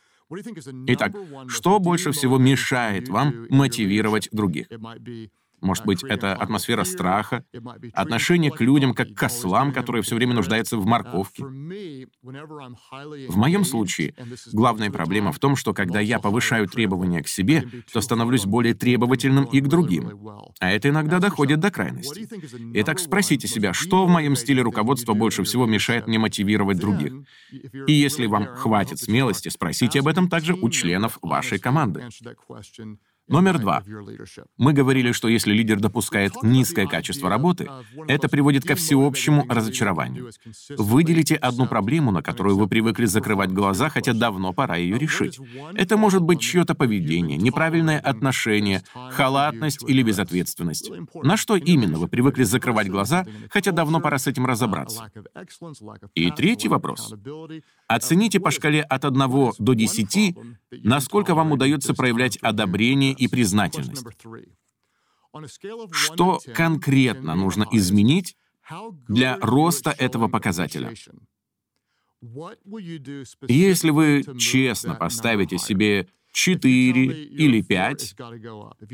Итак, 0.88 1.14
что 1.48 1.80
больше 1.80 2.12
всего 2.12 2.38
мешает 2.38 3.10
вам 3.10 3.48
мотивировать 3.50 4.30
других? 4.32 4.68
Может 5.62 5.86
быть, 5.86 6.04
это 6.04 6.34
атмосфера 6.34 6.84
страха, 6.84 7.44
отношение 7.94 8.52
к 8.52 8.62
людям 8.62 8.94
как 8.94 9.14
к 9.14 9.24
ослам, 9.24 9.74
которые 9.74 10.02
все 10.04 10.16
время 10.16 10.34
нуждаются 10.34 10.78
в 10.78 10.86
морковке. 10.86 11.44
В 11.44 13.38
моем 13.38 13.66
случае 13.66 14.14
главная 14.54 14.92
проблема 14.92 15.32
в 15.32 15.40
том, 15.40 15.56
что 15.56 15.74
когда 15.74 16.00
я 16.00 16.20
повышаю 16.20 16.68
требования 16.68 17.24
к 17.24 17.28
себе, 17.28 17.64
то 17.92 18.02
становлюсь 18.02 18.46
более 18.46 18.74
требовательным 18.74 19.46
и 19.46 19.60
к 19.62 19.68
другим. 19.68 20.20
А 20.60 20.72
это 20.72 20.90
иногда 20.90 21.20
доходит 21.20 21.60
до 21.60 21.72
крайности. 21.72 22.28
Итак, 22.76 23.00
спросите 23.00 23.48
себя, 23.48 23.74
что 23.74 24.06
в 24.06 24.10
моем 24.10 24.36
стиле 24.36 24.62
руководства 24.62 25.14
больше 25.14 25.44
всего 25.44 25.66
мешает 25.66 26.08
мне 26.08 26.20
мотивировать 26.20 26.78
других? 26.78 27.14
И 27.88 27.94
если 27.94 28.26
вам 28.26 28.46
хватит 28.48 29.00
смелости, 29.00 29.50
спросите 29.50 30.00
об 30.00 30.08
этом 30.08 30.30
также 30.30 30.54
у 30.54 30.70
членов 30.70 31.18
вашей 31.22 31.60
команды. 31.60 32.08
Номер 33.30 33.60
два. 33.60 33.84
Мы 34.58 34.74
говорили, 34.74 35.12
что 35.12 35.28
если 35.28 35.54
лидер 35.54 35.80
допускает 35.80 36.34
низкое 36.42 36.88
качество 36.88 37.30
работы, 37.30 37.70
это 38.08 38.28
приводит 38.28 38.64
ко 38.64 38.76
всеобщему 38.76 39.46
разочарованию. 39.48 40.32
Выделите 40.78 41.36
одну 41.36 41.68
проблему, 41.68 42.12
на 42.12 42.24
которую 42.24 42.58
вы 42.58 42.68
привыкли 42.68 43.06
закрывать 43.06 43.52
глаза, 43.52 43.90
хотя 43.90 44.14
давно 44.14 44.52
пора 44.52 44.78
ее 44.78 44.98
решить. 44.98 45.40
Это 45.76 45.96
может 45.96 46.24
быть 46.24 46.42
чье-то 46.42 46.74
поведение, 46.74 47.38
неправильное 47.38 48.00
отношение, 48.00 48.82
халатность 49.12 49.84
или 49.88 50.02
безответственность. 50.02 50.92
На 51.24 51.38
что 51.38 51.56
именно 51.56 52.00
вы 52.00 52.08
привыкли 52.08 52.44
закрывать 52.44 52.90
глаза, 52.90 53.26
хотя 53.52 53.72
давно 53.72 54.00
пора 54.00 54.18
с 54.18 54.26
этим 54.26 54.46
разобраться? 54.46 55.12
И 56.16 56.32
третий 56.32 56.68
вопрос. 56.68 57.14
Оцените 57.88 58.40
по 58.40 58.50
шкале 58.50 58.82
от 58.82 59.06
1 59.06 59.20
до 59.60 59.74
10, 59.74 60.38
насколько 60.84 61.36
вам 61.36 61.52
удается 61.52 61.94
проявлять 61.94 62.38
одобрение 62.38 63.14
и 63.20 63.28
признательность. 63.28 64.06
Что 65.92 66.40
конкретно 66.56 67.36
нужно 67.36 67.68
изменить 67.72 68.36
для 69.08 69.38
роста 69.42 69.92
этого 69.92 70.28
показателя? 70.28 70.94
Если 73.48 73.90
вы 73.92 74.24
честно 74.38 74.96
поставите 74.96 75.58
себе 75.58 76.08
4 76.32 77.06
или 77.06 77.62
5, 77.62 78.16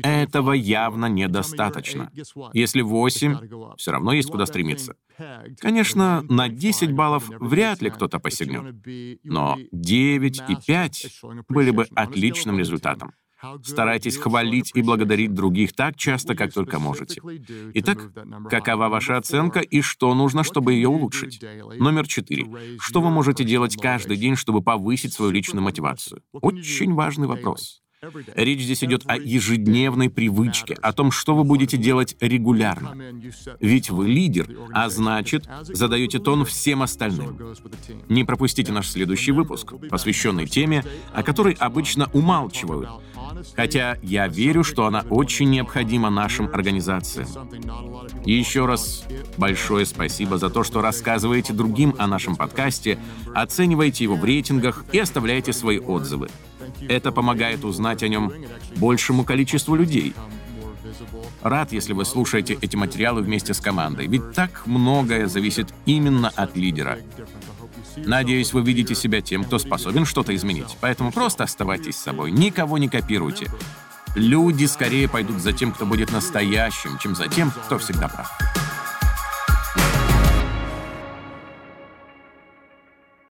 этого 0.02 0.52
явно 0.52 1.06
недостаточно. 1.06 2.10
Если 2.52 2.82
8, 2.82 3.76
все 3.76 3.90
равно 3.90 4.12
есть 4.12 4.30
куда 4.30 4.46
стремиться. 4.46 4.96
Конечно, 5.58 6.22
на 6.22 6.48
10 6.48 6.92
баллов 6.92 7.28
вряд 7.40 7.82
ли 7.82 7.90
кто-то 7.90 8.18
посягнет, 8.18 8.74
но 9.24 9.58
9 9.72 10.42
и 10.48 10.56
5 10.66 11.20
были 11.48 11.70
бы 11.70 11.86
отличным 11.94 12.58
результатом. 12.58 13.12
Старайтесь 13.64 14.16
хвалить 14.16 14.72
и 14.74 14.82
благодарить 14.82 15.34
других 15.34 15.74
так 15.74 15.96
часто, 15.96 16.34
как 16.34 16.52
только 16.52 16.78
можете. 16.78 17.20
Итак, 17.74 17.98
какова 18.50 18.88
ваша 18.88 19.16
оценка 19.16 19.60
и 19.60 19.80
что 19.80 20.14
нужно, 20.14 20.44
чтобы 20.44 20.74
ее 20.74 20.88
улучшить? 20.88 21.42
Номер 21.78 22.06
четыре. 22.06 22.46
Что 22.78 23.00
вы 23.00 23.10
можете 23.10 23.44
делать 23.44 23.76
каждый 23.76 24.16
день, 24.16 24.36
чтобы 24.36 24.62
повысить 24.62 25.12
свою 25.12 25.32
личную 25.32 25.62
мотивацию? 25.62 26.22
Очень 26.32 26.94
важный 26.94 27.26
вопрос. 27.26 27.82
Речь 28.34 28.60
здесь 28.60 28.84
идет 28.84 29.04
о 29.06 29.16
ежедневной 29.16 30.10
привычке, 30.10 30.74
о 30.74 30.92
том, 30.92 31.10
что 31.10 31.34
вы 31.34 31.44
будете 31.44 31.78
делать 31.78 32.14
регулярно. 32.20 32.94
Ведь 33.58 33.88
вы 33.90 34.08
лидер, 34.08 34.48
а 34.72 34.90
значит, 34.90 35.48
задаете 35.62 36.18
тон 36.18 36.44
всем 36.44 36.82
остальным. 36.82 37.38
Не 38.08 38.24
пропустите 38.24 38.70
наш 38.70 38.90
следующий 38.90 39.32
выпуск, 39.32 39.72
посвященный 39.88 40.46
теме, 40.46 40.84
о 41.14 41.22
которой 41.22 41.54
обычно 41.54 42.10
умалчивают, 42.12 42.90
Хотя 43.54 43.98
я 44.02 44.28
верю, 44.28 44.64
что 44.64 44.86
она 44.86 45.04
очень 45.10 45.50
необходима 45.50 46.10
нашим 46.10 46.46
организациям. 46.52 47.28
И 48.24 48.32
еще 48.32 48.66
раз 48.66 49.04
большое 49.36 49.86
спасибо 49.86 50.38
за 50.38 50.50
то, 50.50 50.64
что 50.64 50.80
рассказываете 50.80 51.52
другим 51.52 51.94
о 51.98 52.06
нашем 52.06 52.36
подкасте, 52.36 52.98
оцениваете 53.34 54.04
его 54.04 54.16
в 54.16 54.24
рейтингах 54.24 54.84
и 54.92 54.98
оставляете 54.98 55.52
свои 55.52 55.78
отзывы. 55.78 56.28
Это 56.88 57.12
помогает 57.12 57.64
узнать 57.64 58.02
о 58.02 58.08
нем 58.08 58.32
большему 58.76 59.24
количеству 59.24 59.74
людей. 59.74 60.14
Рад, 61.42 61.72
если 61.72 61.92
вы 61.92 62.04
слушаете 62.04 62.58
эти 62.60 62.76
материалы 62.76 63.22
вместе 63.22 63.54
с 63.54 63.60
командой, 63.60 64.06
ведь 64.06 64.32
так 64.32 64.66
многое 64.66 65.26
зависит 65.26 65.72
именно 65.84 66.28
от 66.28 66.56
лидера. 66.56 66.98
Надеюсь, 67.96 68.52
вы 68.52 68.62
видите 68.62 68.94
себя 68.94 69.20
тем, 69.20 69.44
кто 69.44 69.58
способен 69.58 70.04
что-то 70.04 70.34
изменить. 70.34 70.76
Поэтому 70.80 71.12
просто 71.12 71.44
оставайтесь 71.44 71.96
собой, 71.96 72.30
никого 72.30 72.78
не 72.78 72.88
копируйте. 72.88 73.46
Люди 74.14 74.64
скорее 74.64 75.08
пойдут 75.08 75.40
за 75.42 75.52
тем, 75.52 75.72
кто 75.72 75.84
будет 75.84 76.10
настоящим, 76.10 76.98
чем 76.98 77.14
за 77.14 77.28
тем, 77.28 77.50
кто 77.50 77.78
всегда 77.78 78.08
прав. 78.08 78.30